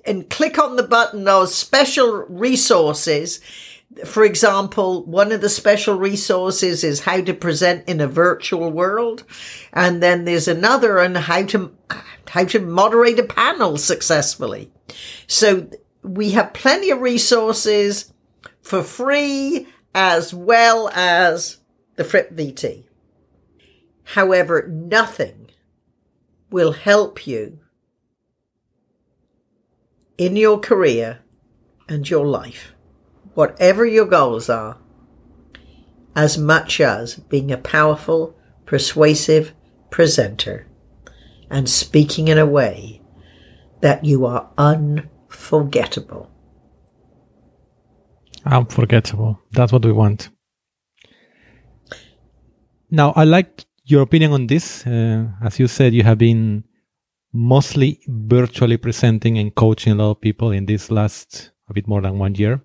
and 0.07 0.31
click 0.31 0.59
on 0.59 0.77
the 0.77 0.85
button 0.85 1.27
of 1.27 1.49
special 1.49 2.25
resources, 2.29 3.40
for 4.05 4.25
example, 4.25 5.05
one 5.05 5.33
of 5.33 5.40
the 5.40 5.49
special 5.49 5.96
resources 5.96 6.85
is 6.85 7.01
how 7.01 7.20
to 7.20 7.35
present 7.35 7.88
in 7.88 8.01
a 8.01 8.07
virtual 8.07 8.70
world. 8.70 9.25
And 9.73 10.01
then 10.01 10.25
there's 10.25 10.46
another 10.46 11.01
on 11.01 11.16
how 11.16 11.44
to, 11.46 11.77
how 12.29 12.44
to 12.44 12.61
moderate 12.61 13.18
a 13.18 13.25
panel 13.25 13.77
successfully. 13.77 14.70
So 15.27 15.68
we 16.03 16.31
have 16.31 16.53
plenty 16.53 16.90
of 16.90 17.01
resources 17.01 18.12
for 18.62 18.85
free 18.85 19.66
as 19.92 20.33
well 20.33 20.88
as 20.90 21.59
the 21.96 22.05
Fripp 22.05 22.33
VT. 22.33 22.85
However, 24.14 24.66
nothing 24.68 25.51
will 26.51 26.73
help 26.73 27.29
you 27.29 27.61
in 30.18 30.35
your 30.35 30.59
career 30.59 31.20
and 31.88 32.11
your 32.11 32.27
life, 32.27 32.75
whatever 33.35 33.87
your 33.87 34.07
goals 34.07 34.51
are, 34.51 34.79
as 36.16 36.37
much 36.37 36.81
as 36.81 37.14
being 37.14 37.53
a 37.53 37.57
powerful, 37.57 38.37
persuasive 38.66 39.53
presenter 39.90 40.66
and 41.49 41.68
speaking 41.70 42.27
in 42.27 42.37
a 42.37 42.46
way 42.46 43.03
that 43.81 44.05
you 44.05 44.27
are 44.27 44.51
unforgettable. 44.59 46.29
Unforgettable. 48.44 49.38
That's 49.53 49.70
what 49.70 49.85
we 49.85 49.92
want. 49.92 50.31
Now, 52.90 53.12
I 53.14 53.23
like 53.23 53.66
your 53.85 54.03
opinion 54.03 54.33
on 54.33 54.47
this. 54.47 54.87
Uh, 54.87 55.27
as 55.43 55.59
you 55.59 55.69
said, 55.69 55.95
you 55.95 56.03
have 56.03 56.19
been 56.19 56.64
mostly 57.33 58.01
virtually 58.09 58.77
presenting 58.77 59.39
and 59.39 59.55
coaching 59.55 59.93
a 59.93 59.97
lot 59.97 60.11
of 60.12 60.20
people 60.20 60.51
in 60.51 60.66
this 60.66 60.91
last 60.91 61.53
a 61.68 61.74
bit 61.74 61.87
more 61.87 62.01
than 62.01 62.18
one 62.18 62.35
year. 62.35 62.61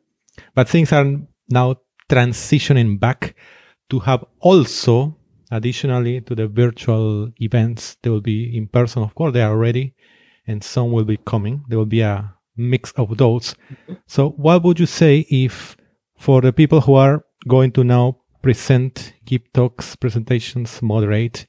But 0.53 0.67
things 0.67 0.91
are 0.91 1.05
now 1.49 1.75
transitioning 2.09 2.99
back 2.99 3.35
to 3.89 3.99
have 3.99 4.25
also, 4.39 5.17
additionally 5.51 6.21
to 6.21 6.35
the 6.35 6.47
virtual 6.47 7.29
events, 7.39 7.97
they 8.01 8.09
will 8.09 8.21
be 8.21 8.57
in 8.57 8.67
person. 8.67 9.03
Of 9.03 9.15
course, 9.15 9.33
they 9.33 9.41
are 9.41 9.51
already, 9.51 9.93
and 10.47 10.63
some 10.63 10.91
will 10.91 11.05
be 11.05 11.17
coming. 11.17 11.63
There 11.69 11.77
will 11.77 11.85
be 11.85 12.01
a 12.01 12.33
mix 12.57 12.91
of 12.93 13.17
those. 13.17 13.55
So, 14.07 14.29
what 14.31 14.63
would 14.63 14.79
you 14.79 14.85
say 14.85 15.25
if 15.29 15.77
for 16.17 16.41
the 16.41 16.53
people 16.53 16.81
who 16.81 16.95
are 16.95 17.23
going 17.47 17.71
to 17.73 17.83
now 17.83 18.17
present, 18.45 19.13
give 19.25 19.41
talks, 19.53 19.95
presentations, 19.95 20.79
moderate. 20.79 21.47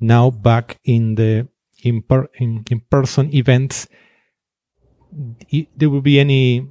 Now 0.00 0.30
back 0.30 0.78
in 0.84 1.14
the 1.14 1.48
in, 1.82 2.00
per, 2.00 2.28
in, 2.32 2.64
in 2.70 2.80
person 2.80 3.28
events, 3.34 3.86
there 5.76 5.90
will 5.90 6.00
be 6.00 6.18
any 6.18 6.66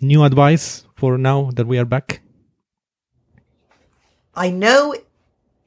new 0.00 0.22
advice 0.22 0.84
for 0.94 1.18
now 1.18 1.50
that 1.56 1.66
we 1.66 1.76
are 1.76 1.84
back? 1.84 2.20
I 4.36 4.50
know, 4.50 4.94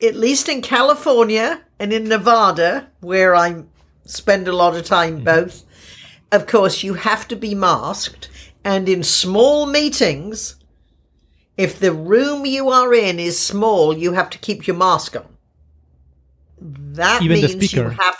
at 0.01 0.15
least 0.15 0.47
in 0.47 0.61
California 0.61 1.61
and 1.79 1.91
in 1.91 2.07
Nevada, 2.07 2.87
where 3.01 3.35
I 3.35 3.63
spend 4.05 4.47
a 4.47 4.55
lot 4.55 4.77
of 4.77 4.85
time 4.85 5.15
mm-hmm. 5.15 5.25
both, 5.25 5.65
of 6.31 6.47
course, 6.47 6.81
you 6.81 6.93
have 6.93 7.27
to 7.27 7.35
be 7.35 7.53
masked. 7.55 8.29
And 8.63 8.87
in 8.87 9.03
small 9.03 9.65
meetings, 9.65 10.55
if 11.61 11.79
the 11.79 11.93
room 11.93 12.45
you 12.45 12.69
are 12.69 12.93
in 12.93 13.19
is 13.19 13.37
small, 13.37 13.95
you 13.95 14.13
have 14.13 14.29
to 14.31 14.39
keep 14.39 14.65
your 14.67 14.75
mask 14.75 15.15
on. 15.15 15.27
That 16.59 17.21
Even 17.21 17.41
means 17.41 17.73
you 17.73 17.89
have. 17.89 18.17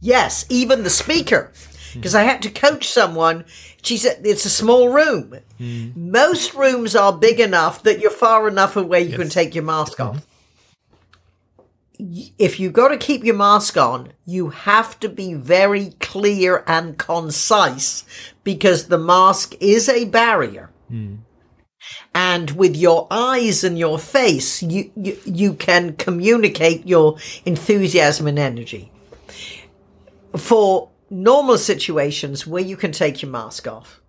Yes, 0.00 0.44
even 0.48 0.82
the 0.84 0.90
speaker. 0.90 1.52
Hmm. 1.92 2.00
Because 2.00 2.14
I 2.14 2.22
had 2.22 2.42
to 2.42 2.50
coach 2.50 2.88
someone. 2.88 3.44
She 3.82 3.96
said 3.96 4.20
it's 4.24 4.44
a 4.44 4.50
small 4.50 4.90
room. 4.90 5.38
Hmm. 5.58 5.88
Most 5.96 6.54
rooms 6.54 6.94
are 6.94 7.12
big 7.12 7.40
enough 7.40 7.82
that 7.82 8.00
you're 8.00 8.10
far 8.10 8.46
enough 8.48 8.76
away 8.76 9.02
you 9.02 9.16
can 9.16 9.28
take 9.30 9.54
your 9.54 9.64
mask 9.64 9.98
off. 10.00 10.26
Y- 11.98 12.30
If 12.38 12.60
you've 12.60 12.74
got 12.74 12.88
to 12.88 12.96
keep 12.98 13.24
your 13.24 13.34
mask 13.34 13.76
on, 13.76 14.12
you 14.26 14.50
have 14.50 15.00
to 15.00 15.08
be 15.08 15.34
very 15.34 15.90
clear 16.00 16.62
and 16.66 16.96
concise 16.98 18.04
because 18.44 18.86
the 18.88 18.98
mask 18.98 19.54
is 19.60 19.88
a 19.88 20.04
barrier. 20.04 20.70
Hmm. 20.88 21.16
And 22.14 22.50
with 22.52 22.76
your 22.76 23.06
eyes 23.10 23.64
and 23.64 23.78
your 23.78 23.98
face, 23.98 24.62
you, 24.62 24.90
you, 24.96 25.18
you 25.24 25.54
can 25.54 25.94
communicate 25.96 26.86
your 26.86 27.16
enthusiasm 27.44 28.26
and 28.26 28.38
energy. 28.38 28.90
For 30.36 30.90
normal 31.10 31.58
situations 31.58 32.46
where 32.46 32.62
you 32.62 32.76
can 32.76 32.92
take 32.92 33.22
your 33.22 33.30
mask 33.30 33.66
off, 33.66 34.00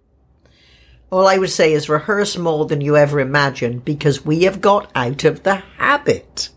all 1.11 1.27
I 1.27 1.37
would 1.37 1.49
say 1.49 1.73
is 1.73 1.89
rehearse 1.89 2.37
more 2.37 2.65
than 2.65 2.81
you 2.81 2.95
ever 2.95 3.19
imagined 3.19 3.83
because 3.83 4.25
we 4.25 4.43
have 4.43 4.61
got 4.61 4.91
out 4.93 5.23
of 5.23 5.43
the 5.43 5.55
habit. 5.55 6.49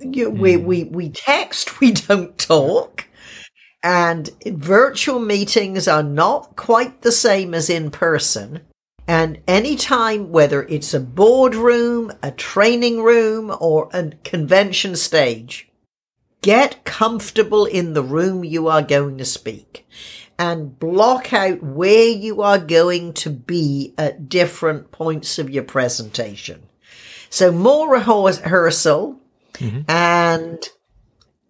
You, 0.00 0.30
we, 0.30 0.54
hmm. 0.54 0.64
we, 0.64 0.84
we 0.84 1.08
text, 1.10 1.80
we 1.80 1.92
don't 1.92 2.36
talk. 2.38 3.08
And 3.84 4.30
virtual 4.46 5.18
meetings 5.18 5.88
are 5.88 6.04
not 6.04 6.54
quite 6.54 7.02
the 7.02 7.12
same 7.12 7.52
as 7.52 7.68
in 7.68 7.90
person. 7.90 8.60
And 9.06 9.40
anytime, 9.48 10.30
whether 10.30 10.62
it's 10.64 10.94
a 10.94 11.00
boardroom, 11.00 12.12
a 12.22 12.30
training 12.30 13.02
room, 13.02 13.54
or 13.60 13.88
a 13.92 14.10
convention 14.24 14.96
stage, 14.96 15.68
get 16.40 16.84
comfortable 16.84 17.64
in 17.66 17.94
the 17.94 18.02
room 18.02 18.44
you 18.44 18.68
are 18.68 18.82
going 18.82 19.18
to 19.18 19.24
speak 19.24 19.86
and 20.38 20.78
block 20.78 21.32
out 21.32 21.62
where 21.62 22.08
you 22.08 22.42
are 22.42 22.58
going 22.58 23.12
to 23.12 23.30
be 23.30 23.94
at 23.98 24.28
different 24.28 24.90
points 24.90 25.38
of 25.38 25.50
your 25.50 25.62
presentation. 25.62 26.62
So 27.30 27.52
more 27.52 27.96
rehears- 27.96 28.42
rehearsal 28.42 29.20
and 29.86 30.68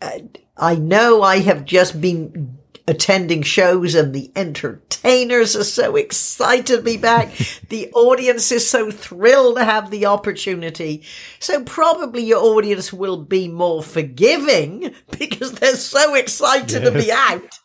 uh, 0.02 0.18
I 0.56 0.74
know 0.74 1.22
I 1.22 1.38
have 1.38 1.64
just 1.64 2.00
been 2.00 2.58
attending 2.88 3.42
shows 3.42 3.94
and 3.94 4.14
the 4.14 4.30
entertainers 4.34 5.54
are 5.56 5.64
so 5.64 5.96
excited 5.96 6.66
to 6.66 6.82
be 6.82 6.96
back. 6.96 7.32
the 7.68 7.90
audience 7.92 8.50
is 8.52 8.68
so 8.68 8.90
thrilled 8.90 9.56
to 9.56 9.64
have 9.64 9.90
the 9.90 10.06
opportunity. 10.06 11.02
So 11.38 11.62
probably 11.64 12.22
your 12.22 12.42
audience 12.42 12.92
will 12.92 13.18
be 13.18 13.48
more 13.48 13.82
forgiving 13.82 14.94
because 15.18 15.52
they're 15.52 15.76
so 15.76 16.14
excited 16.14 16.82
to 16.82 16.90
be 16.90 17.10
out. 17.12 17.58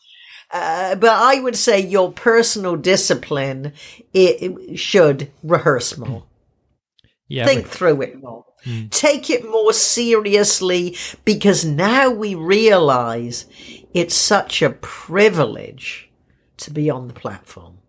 Uh, 0.52 0.96
but 0.96 1.10
I 1.12 1.42
would 1.42 1.58
say 1.58 1.80
your 1.80 2.12
personal 2.12 2.78
discipline 2.78 3.74
it, 4.14 4.80
should 4.80 5.30
rehearse 5.44 5.98
more 5.98 6.24
Yeah. 7.28 7.46
think 7.46 7.64
but- 7.64 7.72
through 7.72 8.02
it 8.04 8.22
more. 8.22 8.46
Take 8.90 9.30
it 9.30 9.50
more 9.50 9.72
seriously 9.72 10.98
because 11.24 11.64
now 11.64 12.10
we 12.10 12.36
realize 12.36 13.46
it's 13.98 14.16
such 14.16 14.62
a 14.62 14.70
privilege 14.70 16.12
to 16.58 16.70
be 16.72 16.88
on 16.88 17.08
the 17.08 17.16
platform. 17.16 17.80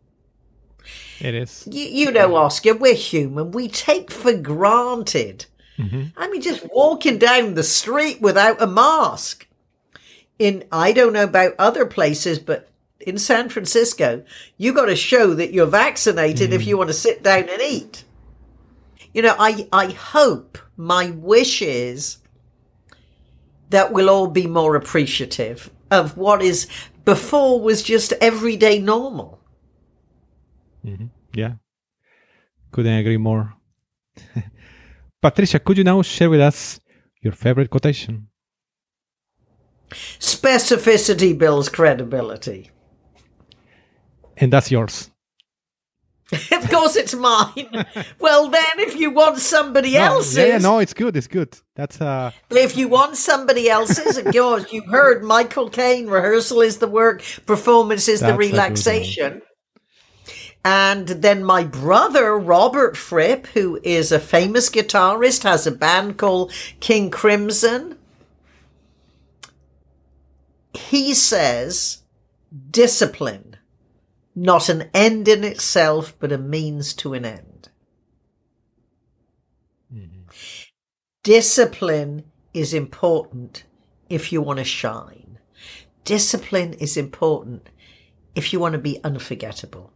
it 1.20 1.34
is. 1.34 1.68
You, 1.70 1.84
you 1.84 2.10
know, 2.10 2.34
Oscar, 2.34 2.74
we're 2.74 2.94
human. 2.94 3.50
We 3.50 3.68
take 3.68 4.10
for 4.10 4.32
granted. 4.32 5.44
Mm-hmm. 5.78 6.04
I 6.16 6.30
mean, 6.30 6.40
just 6.40 6.66
walking 6.72 7.18
down 7.18 7.54
the 7.54 7.62
street 7.62 8.22
without 8.22 8.62
a 8.62 8.66
mask. 8.66 9.46
In, 10.38 10.64
I 10.72 10.92
don't 10.92 11.12
know 11.12 11.24
about 11.24 11.54
other 11.58 11.84
places, 11.84 12.38
but 12.38 12.70
in 13.00 13.18
San 13.18 13.50
Francisco, 13.50 14.24
you 14.56 14.72
got 14.72 14.86
to 14.86 14.96
show 14.96 15.34
that 15.34 15.52
you're 15.52 15.66
vaccinated 15.66 16.54
if 16.54 16.62
mm. 16.62 16.66
you 16.68 16.78
want 16.78 16.88
to 16.88 16.94
sit 16.94 17.22
down 17.22 17.50
and 17.50 17.60
eat. 17.60 18.04
You 19.12 19.20
know, 19.22 19.34
I, 19.38 19.68
I 19.72 19.90
hope 19.90 20.58
my 20.76 21.10
wish 21.10 21.60
is 21.60 22.18
that 23.68 23.92
we'll 23.92 24.08
all 24.08 24.28
be 24.28 24.46
more 24.46 24.74
appreciative 24.74 25.70
of 25.90 26.16
what 26.16 26.42
is 26.42 26.66
before 27.04 27.60
was 27.60 27.82
just 27.82 28.12
everyday 28.20 28.78
normal. 28.78 29.40
Mm-hmm. 30.84 31.06
Yeah. 31.34 31.54
Couldn't 32.70 32.98
agree 32.98 33.16
more. 33.16 33.54
Patricia, 35.22 35.58
could 35.58 35.78
you 35.78 35.84
now 35.84 36.02
share 36.02 36.30
with 36.30 36.40
us 36.40 36.80
your 37.22 37.32
favorite 37.32 37.70
quotation? 37.70 38.28
Specificity 39.90 41.36
builds 41.36 41.68
credibility. 41.68 42.70
And 44.36 44.52
that's 44.52 44.70
yours. 44.70 45.10
of 46.52 46.68
course, 46.70 46.96
it's 46.96 47.14
mine. 47.14 47.86
well, 48.18 48.48
then, 48.48 48.78
if 48.78 48.96
you 48.96 49.10
want 49.10 49.38
somebody 49.38 49.94
No, 49.94 50.00
else's, 50.00 50.36
yeah, 50.36 50.58
no, 50.58 50.78
it's 50.78 50.92
good. 50.92 51.16
It's 51.16 51.26
good. 51.26 51.56
That's 51.74 52.00
uh, 52.00 52.32
if 52.50 52.76
you 52.76 52.88
want 52.88 53.16
somebody 53.16 53.70
else's, 53.70 54.18
of 54.18 54.26
course, 54.26 54.70
you 54.72 54.82
heard 54.82 55.24
Michael 55.24 55.70
Caine. 55.70 56.06
Rehearsal 56.06 56.60
is 56.60 56.78
the 56.78 56.88
work, 56.88 57.22
performance 57.46 58.08
is 58.08 58.20
the 58.20 58.26
That's 58.26 58.38
relaxation. 58.38 59.42
And 60.64 61.08
then 61.08 61.44
my 61.44 61.64
brother, 61.64 62.36
Robert 62.36 62.96
Fripp, 62.96 63.46
who 63.48 63.80
is 63.82 64.12
a 64.12 64.18
famous 64.18 64.68
guitarist, 64.68 65.44
has 65.44 65.66
a 65.66 65.70
band 65.70 66.18
called 66.18 66.52
King 66.80 67.10
Crimson. 67.10 67.96
He 70.74 71.14
says, 71.14 72.02
discipline, 72.70 73.47
not 74.38 74.68
an 74.68 74.88
end 74.94 75.26
in 75.26 75.42
itself, 75.42 76.14
but 76.18 76.32
a 76.32 76.38
means 76.38 76.94
to 76.94 77.14
an 77.14 77.24
end. 77.24 77.68
Mm-hmm. 79.92 80.30
Discipline 81.24 82.24
is 82.54 82.72
important 82.72 83.64
if 84.08 84.32
you 84.32 84.40
want 84.40 84.58
to 84.58 84.64
shine. 84.64 85.38
Discipline 86.04 86.74
is 86.74 86.96
important 86.96 87.68
if 88.34 88.52
you 88.52 88.60
want 88.60 88.74
to 88.74 88.78
be 88.78 89.02
unforgettable. 89.02 89.92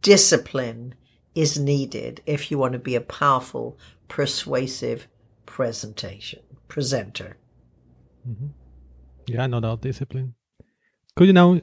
Discipline 0.00 0.94
is 1.34 1.58
needed 1.58 2.22
if 2.26 2.50
you 2.50 2.58
want 2.58 2.74
to 2.74 2.78
be 2.78 2.94
a 2.94 3.00
powerful, 3.00 3.76
persuasive 4.06 5.08
presentation 5.44 6.40
presenter. 6.68 7.36
Mm-hmm. 8.28 8.46
yeah, 9.26 9.46
no 9.46 9.60
doubt 9.60 9.82
discipline. 9.82 10.34
Could 11.16 11.26
you 11.26 11.32
now 11.32 11.60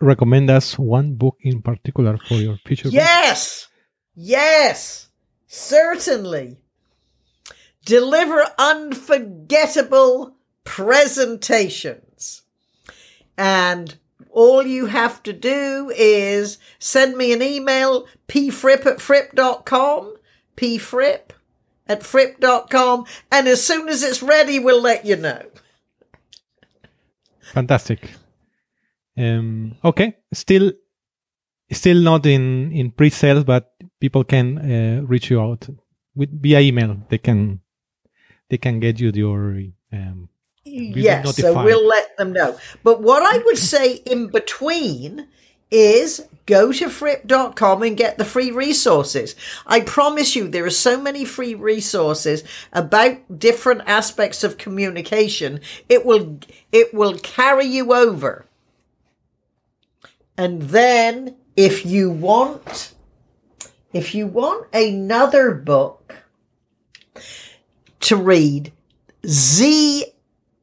recommend 0.00 0.50
us 0.50 0.78
one 0.78 1.14
book 1.14 1.36
in 1.40 1.62
particular 1.62 2.18
for 2.18 2.34
your 2.34 2.56
future? 2.58 2.84
book? 2.84 2.94
Yes, 2.94 3.68
yes, 4.14 5.08
certainly. 5.46 6.58
Deliver 7.84 8.44
unforgettable 8.58 10.36
presentations. 10.64 12.42
And 13.38 13.96
all 14.30 14.66
you 14.66 14.86
have 14.86 15.22
to 15.22 15.32
do 15.32 15.92
is 15.96 16.58
send 16.78 17.16
me 17.16 17.32
an 17.32 17.42
email, 17.42 18.06
pfripp 18.28 18.84
at 18.86 18.98
fripp.com, 18.98 20.16
pfripp 20.56 21.30
at 21.86 22.00
fripp.com, 22.00 23.06
and 23.30 23.46
as 23.46 23.64
soon 23.64 23.88
as 23.88 24.02
it's 24.02 24.22
ready, 24.22 24.58
we'll 24.58 24.82
let 24.82 25.06
you 25.06 25.16
know. 25.16 25.42
Fantastic. 27.52 28.10
Um, 29.18 29.76
okay, 29.84 30.16
still, 30.32 30.72
still 31.70 32.00
not 32.00 32.26
in 32.26 32.72
in 32.72 32.90
pre-sale, 32.90 33.44
but 33.44 33.72
people 34.00 34.24
can 34.24 34.58
uh, 34.58 35.02
reach 35.06 35.30
you 35.30 35.40
out 35.40 35.68
with 36.14 36.30
via 36.42 36.60
email. 36.60 36.96
They 37.08 37.18
can 37.18 37.60
they 38.50 38.58
can 38.58 38.80
get 38.80 39.00
you 39.00 39.10
your 39.14 39.58
um, 39.92 40.28
Yes, 40.64 41.36
so 41.36 41.62
we'll 41.62 41.86
let 41.86 42.16
them 42.16 42.32
know. 42.32 42.58
But 42.82 43.00
what 43.00 43.22
I 43.22 43.38
would 43.44 43.58
say 43.74 43.94
in 43.94 44.28
between 44.28 45.28
is 45.70 46.26
go 46.44 46.72
to 46.72 46.88
fripp.com 46.88 47.82
and 47.82 47.96
get 47.96 48.18
the 48.18 48.24
free 48.24 48.50
resources. 48.50 49.34
I 49.66 49.80
promise 49.80 50.36
you, 50.36 50.48
there 50.48 50.64
are 50.64 50.70
so 50.70 51.00
many 51.00 51.24
free 51.24 51.54
resources 51.54 52.44
about 52.72 53.38
different 53.38 53.82
aspects 53.86 54.44
of 54.44 54.58
communication. 54.58 55.60
It 55.88 56.04
will, 56.04 56.38
it 56.72 56.94
will 56.94 57.18
carry 57.18 57.66
you 57.66 57.92
over. 57.92 58.46
And 60.36 60.62
then 60.62 61.36
if 61.56 61.86
you 61.86 62.10
want, 62.10 62.94
if 63.92 64.14
you 64.14 64.26
want 64.26 64.66
another 64.74 65.54
book 65.54 66.14
to 68.00 68.16
read, 68.16 68.72
Z 69.26 70.04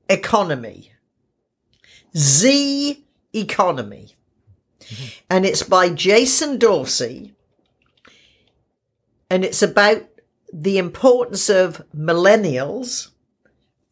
Economy. 0.09 0.91
Z 2.15 3.03
Economy. 3.33 4.15
And 5.29 5.45
it's 5.45 5.63
by 5.63 5.89
Jason 5.89 6.57
Dorsey. 6.57 7.33
And 9.29 9.43
it's 9.43 9.63
about 9.63 10.03
the 10.53 10.77
importance 10.77 11.49
of 11.49 11.83
millennials 11.95 13.09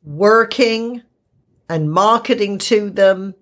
working 0.03 1.01
and 1.67 1.91
marketing 1.91 2.59
to 2.59 2.89
them. 2.89 3.33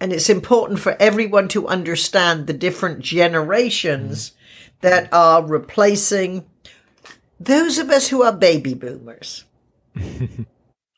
And 0.00 0.12
it's 0.12 0.28
important 0.28 0.78
for 0.80 0.96
everyone 1.00 1.48
to 1.48 1.66
understand 1.68 2.46
the 2.46 2.52
different 2.52 3.00
generations 3.00 4.32
that 4.80 5.08
are 5.12 5.44
replacing 5.44 6.44
those 7.40 7.78
of 7.78 7.90
us 7.90 8.08
who 8.08 8.22
are 8.22 8.32
baby 8.32 8.74
boomers. 8.74 9.44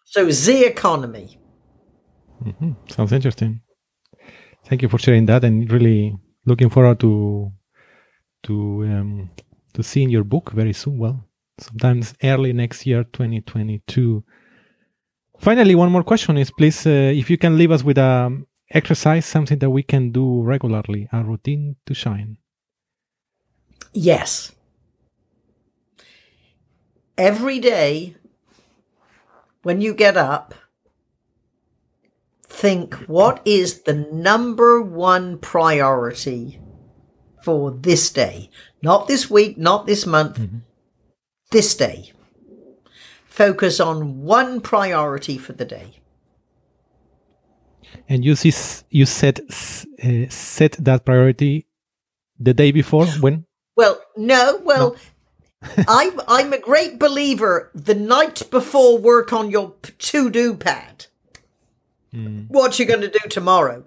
so, 0.04 0.26
Zconomy. 0.26 1.36
Mm-hmm. 2.44 2.72
Sounds 2.88 3.12
interesting. 3.12 3.60
Thank 4.64 4.82
you 4.82 4.88
for 4.88 4.98
sharing 4.98 5.26
that, 5.26 5.44
and 5.44 5.70
really 5.70 6.16
looking 6.44 6.70
forward 6.70 7.00
to 7.00 7.52
to 8.44 8.54
um, 8.84 9.30
to 9.74 9.82
seeing 9.82 10.10
your 10.10 10.24
book 10.24 10.52
very 10.52 10.72
soon. 10.72 10.98
Well, 10.98 11.24
sometimes 11.58 12.14
early 12.22 12.52
next 12.52 12.86
year, 12.86 13.04
2022. 13.04 14.24
Finally, 15.38 15.74
one 15.74 15.90
more 15.90 16.02
question 16.02 16.36
is 16.36 16.50
please, 16.50 16.86
uh, 16.86 16.90
if 16.90 17.30
you 17.30 17.38
can 17.38 17.56
leave 17.56 17.70
us 17.70 17.82
with 17.82 17.98
a 17.98 18.30
exercise, 18.70 19.26
something 19.26 19.58
that 19.58 19.70
we 19.70 19.82
can 19.82 20.12
do 20.12 20.42
regularly, 20.42 21.08
a 21.12 21.22
routine 21.22 21.76
to 21.86 21.94
shine. 21.94 22.38
Yes. 23.92 24.52
Every 27.16 27.58
day 27.58 28.16
when 29.62 29.80
you 29.80 29.94
get 29.94 30.16
up, 30.16 30.54
think 32.44 32.94
what 33.06 33.40
is 33.44 33.82
the 33.82 33.94
number 33.94 34.80
one 34.80 35.38
priority 35.38 36.60
for 37.42 37.70
this 37.70 38.10
day? 38.10 38.50
Not 38.82 39.08
this 39.08 39.30
week, 39.30 39.58
not 39.58 39.86
this 39.86 40.06
month, 40.06 40.38
mm-hmm. 40.38 40.58
this 41.50 41.74
day. 41.74 42.12
Focus 43.26 43.80
on 43.80 44.22
one 44.22 44.60
priority 44.60 45.38
for 45.38 45.52
the 45.52 45.64
day. 45.64 46.00
And 48.08 48.24
you 48.24 48.34
see, 48.34 48.52
you 48.90 49.06
set 49.06 49.40
uh, 49.40 50.28
set 50.28 50.72
that 50.78 51.04
priority 51.04 51.66
the 52.38 52.54
day 52.54 52.72
before 52.72 53.06
when? 53.20 53.44
Well, 53.76 54.00
no. 54.16 54.60
Well, 54.64 54.96
no. 55.62 55.84
I'm 55.88 56.20
I'm 56.28 56.52
a 56.52 56.58
great 56.58 56.98
believer. 56.98 57.70
The 57.74 57.94
night 57.94 58.42
before, 58.50 58.98
work 58.98 59.32
on 59.32 59.50
your 59.50 59.74
to 59.98 60.30
do 60.30 60.54
pad. 60.54 61.06
Mm. 62.14 62.48
What 62.48 62.78
you're 62.78 62.88
going 62.88 63.02
to 63.02 63.10
do 63.10 63.28
tomorrow? 63.28 63.84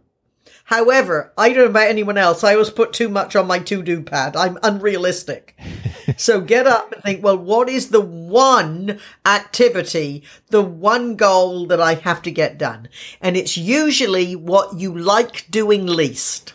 However, 0.66 1.34
I 1.38 1.50
don't 1.50 1.58
know 1.58 1.66
about 1.66 1.90
anyone 1.90 2.18
else. 2.18 2.44
I 2.44 2.54
always 2.54 2.70
put 2.70 2.94
too 2.94 3.10
much 3.10 3.36
on 3.36 3.48
my 3.48 3.60
to 3.60 3.82
do 3.82 4.02
pad. 4.02 4.36
I'm 4.36 4.58
unrealistic. 4.64 5.58
so 6.22 6.40
get 6.40 6.68
up 6.68 6.92
and 6.94 7.02
think, 7.02 7.24
well, 7.24 7.38
what 7.38 7.68
is 7.68 7.90
the 7.90 8.00
one 8.00 9.00
activity, 9.26 10.24
the 10.50 10.62
one 10.62 11.16
goal 11.16 11.66
that 11.66 11.82
I 11.82 11.96
have 11.96 12.22
to 12.22 12.32
get 12.32 12.60
done? 12.60 12.90
And 13.22 13.36
it's 13.36 13.58
usually 13.58 14.36
what 14.36 14.80
you 14.80 14.96
like 14.96 15.50
doing 15.50 15.88
least. 15.88 16.54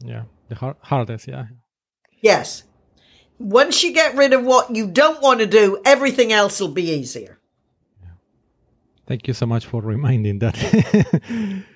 Yeah, 0.00 0.24
the 0.48 0.54
hard- 0.54 0.76
hardest, 0.80 1.28
yeah. 1.28 1.44
Yes. 2.22 2.64
Once 3.38 3.82
you 3.84 3.92
get 3.92 4.16
rid 4.16 4.32
of 4.32 4.44
what 4.44 4.74
you 4.74 4.86
don't 4.86 5.20
want 5.20 5.40
to 5.40 5.46
do, 5.46 5.78
everything 5.84 6.32
else 6.32 6.58
will 6.58 6.68
be 6.68 6.90
easier. 6.90 7.38
Thank 9.06 9.28
you 9.28 9.34
so 9.34 9.44
much 9.44 9.66
for 9.66 9.82
reminding 9.82 10.38
that. 10.38 10.56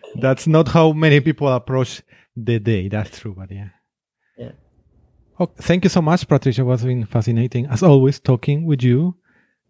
That's 0.15 0.47
not 0.47 0.69
how 0.69 0.93
many 0.93 1.21
people 1.21 1.49
approach 1.49 2.01
the 2.35 2.59
day. 2.59 2.89
That's 2.89 3.19
true, 3.19 3.35
but 3.37 3.51
yeah. 3.51 3.59
Yeah. 3.59 3.78
Oh, 5.41 5.47
thank 5.57 5.85
you 5.85 5.91
so 5.91 6.03
much, 6.03 6.27
Patricia. 6.27 6.63
It 6.63 6.65
was 6.65 6.85
been 6.85 7.07
fascinating 7.07 7.67
as 7.67 7.83
always 7.83 8.19
talking 8.19 8.67
with 8.67 8.83
you. 8.83 9.17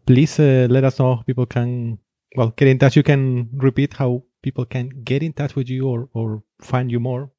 Please 0.07 0.41
uh, 0.41 0.67
let 0.71 0.85
us 0.85 0.99
know 0.99 1.23
people 1.27 1.45
can 1.45 1.99
well 2.37 2.55
get 2.57 2.69
in 2.69 2.79
touch. 2.79 2.97
You 2.97 3.03
can 3.03 3.51
repeat 3.53 3.95
how 3.95 4.25
people 4.43 4.65
can 4.65 4.89
get 5.05 5.23
in 5.23 5.35
touch 5.35 5.55
with 5.55 5.69
you 5.69 5.87
or 5.87 6.09
or 6.15 6.43
find 6.61 6.91
you 6.91 7.01
more. 7.01 7.31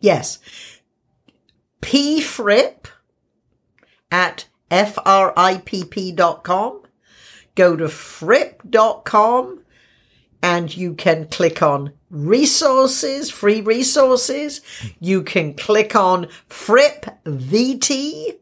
Yes. 0.00 0.38
P 1.82 2.22
Fripp 2.22 2.88
at 4.10 4.46
F 4.70 4.96
R 5.04 5.34
I 5.36 5.58
P 5.58 5.84
P 5.84 6.10
dot 6.10 6.42
com 6.42 6.80
go 7.54 7.76
to 7.76 7.88
fripp 7.88 8.62
dot 8.68 9.04
com, 9.04 9.62
and 10.42 10.74
you 10.74 10.94
can 10.94 11.28
click 11.28 11.62
on 11.62 11.92
resources, 12.14 13.30
free 13.30 13.60
resources. 13.60 14.60
You 15.00 15.22
can 15.22 15.54
click 15.54 15.94
on 15.94 16.28
Fripp 16.46 17.06
VT 17.24 18.36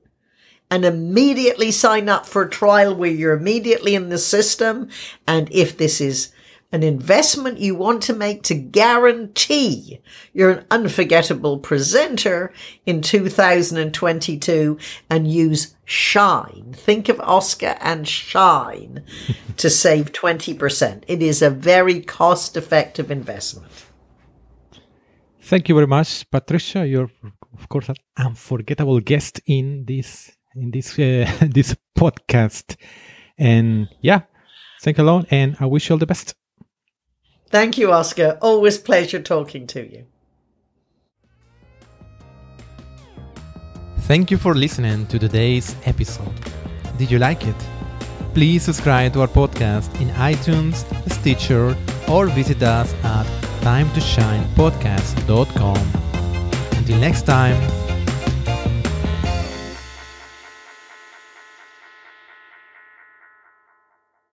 and 0.71 0.85
immediately 0.85 1.71
sign 1.71 2.09
up 2.09 2.27
for 2.27 2.43
a 2.43 2.51
trial 2.51 2.95
where 2.95 3.11
you're 3.11 3.37
immediately 3.37 3.95
in 3.95 4.11
the 4.11 4.19
system. 4.19 4.89
And 5.27 5.49
if 5.51 5.77
this 5.77 6.01
is 6.01 6.33
an 6.73 6.83
investment 6.83 7.59
you 7.59 7.75
want 7.75 8.03
to 8.03 8.15
make 8.15 8.43
to 8.45 8.55
guarantee 8.55 10.01
you're 10.33 10.51
an 10.51 10.65
unforgettable 10.71 11.59
presenter 11.59 12.53
in 12.87 13.03
2022 13.03 14.79
and 15.11 15.31
use 15.31 15.77
Shine. 15.85 16.73
Think 16.75 17.11
of 17.11 17.21
Oscar 17.21 17.77
and 17.81 18.09
Shine 18.09 19.05
to 19.59 19.69
save 19.69 20.13
20%. 20.13 21.05
It 21.07 21.23
is 21.23 21.43
a 21.43 21.51
very 21.51 22.01
cost 22.01 22.57
effective 22.57 23.11
investment. 23.11 23.71
Thank 25.41 25.69
you 25.69 25.75
very 25.75 25.87
much, 25.87 26.31
Patricia. 26.31 26.87
You're, 26.87 27.11
of 27.59 27.69
course, 27.69 27.89
an 27.89 27.97
unforgettable 28.17 29.01
guest 29.01 29.41
in 29.45 29.85
this 29.85 30.33
in 30.55 30.71
this 30.71 30.99
uh, 30.99 31.31
this 31.43 31.75
podcast. 31.99 32.77
And 33.37 33.89
yeah, 34.01 34.21
thank 34.83 34.99
you, 34.99 35.05
alone, 35.05 35.27
and 35.31 35.57
I 35.59 35.67
wish 35.67 35.89
you 35.89 35.95
all 35.95 35.99
the 35.99 36.07
best. 36.07 36.35
Thank 37.53 37.77
you, 37.77 37.93
Oscar. 37.93 38.39
Always 38.41 38.79
pleasure 38.79 39.21
talking 39.21 39.67
to 39.69 39.87
you. 39.87 40.07
Thank 44.09 44.31
you 44.31 44.39
for 44.39 44.55
listening 44.55 45.07
to 45.09 45.19
today's 45.19 45.77
episode. 45.85 46.33
Did 46.97 47.11
you 47.11 47.19
like 47.19 47.47
it? 47.47 47.55
Please 48.33 48.63
subscribe 48.63 49.13
to 49.13 49.21
our 49.21 49.29
podcast 49.29 49.95
in 50.01 50.09
iTunes, 50.15 50.87
Stitcher, 51.13 51.77
or 52.09 52.29
visit 52.29 52.63
us 52.63 52.95
at 53.05 53.27
timetoshinepodcast.com. 53.61 55.93
Until 56.79 56.99
next 56.99 57.27
time, 57.27 57.61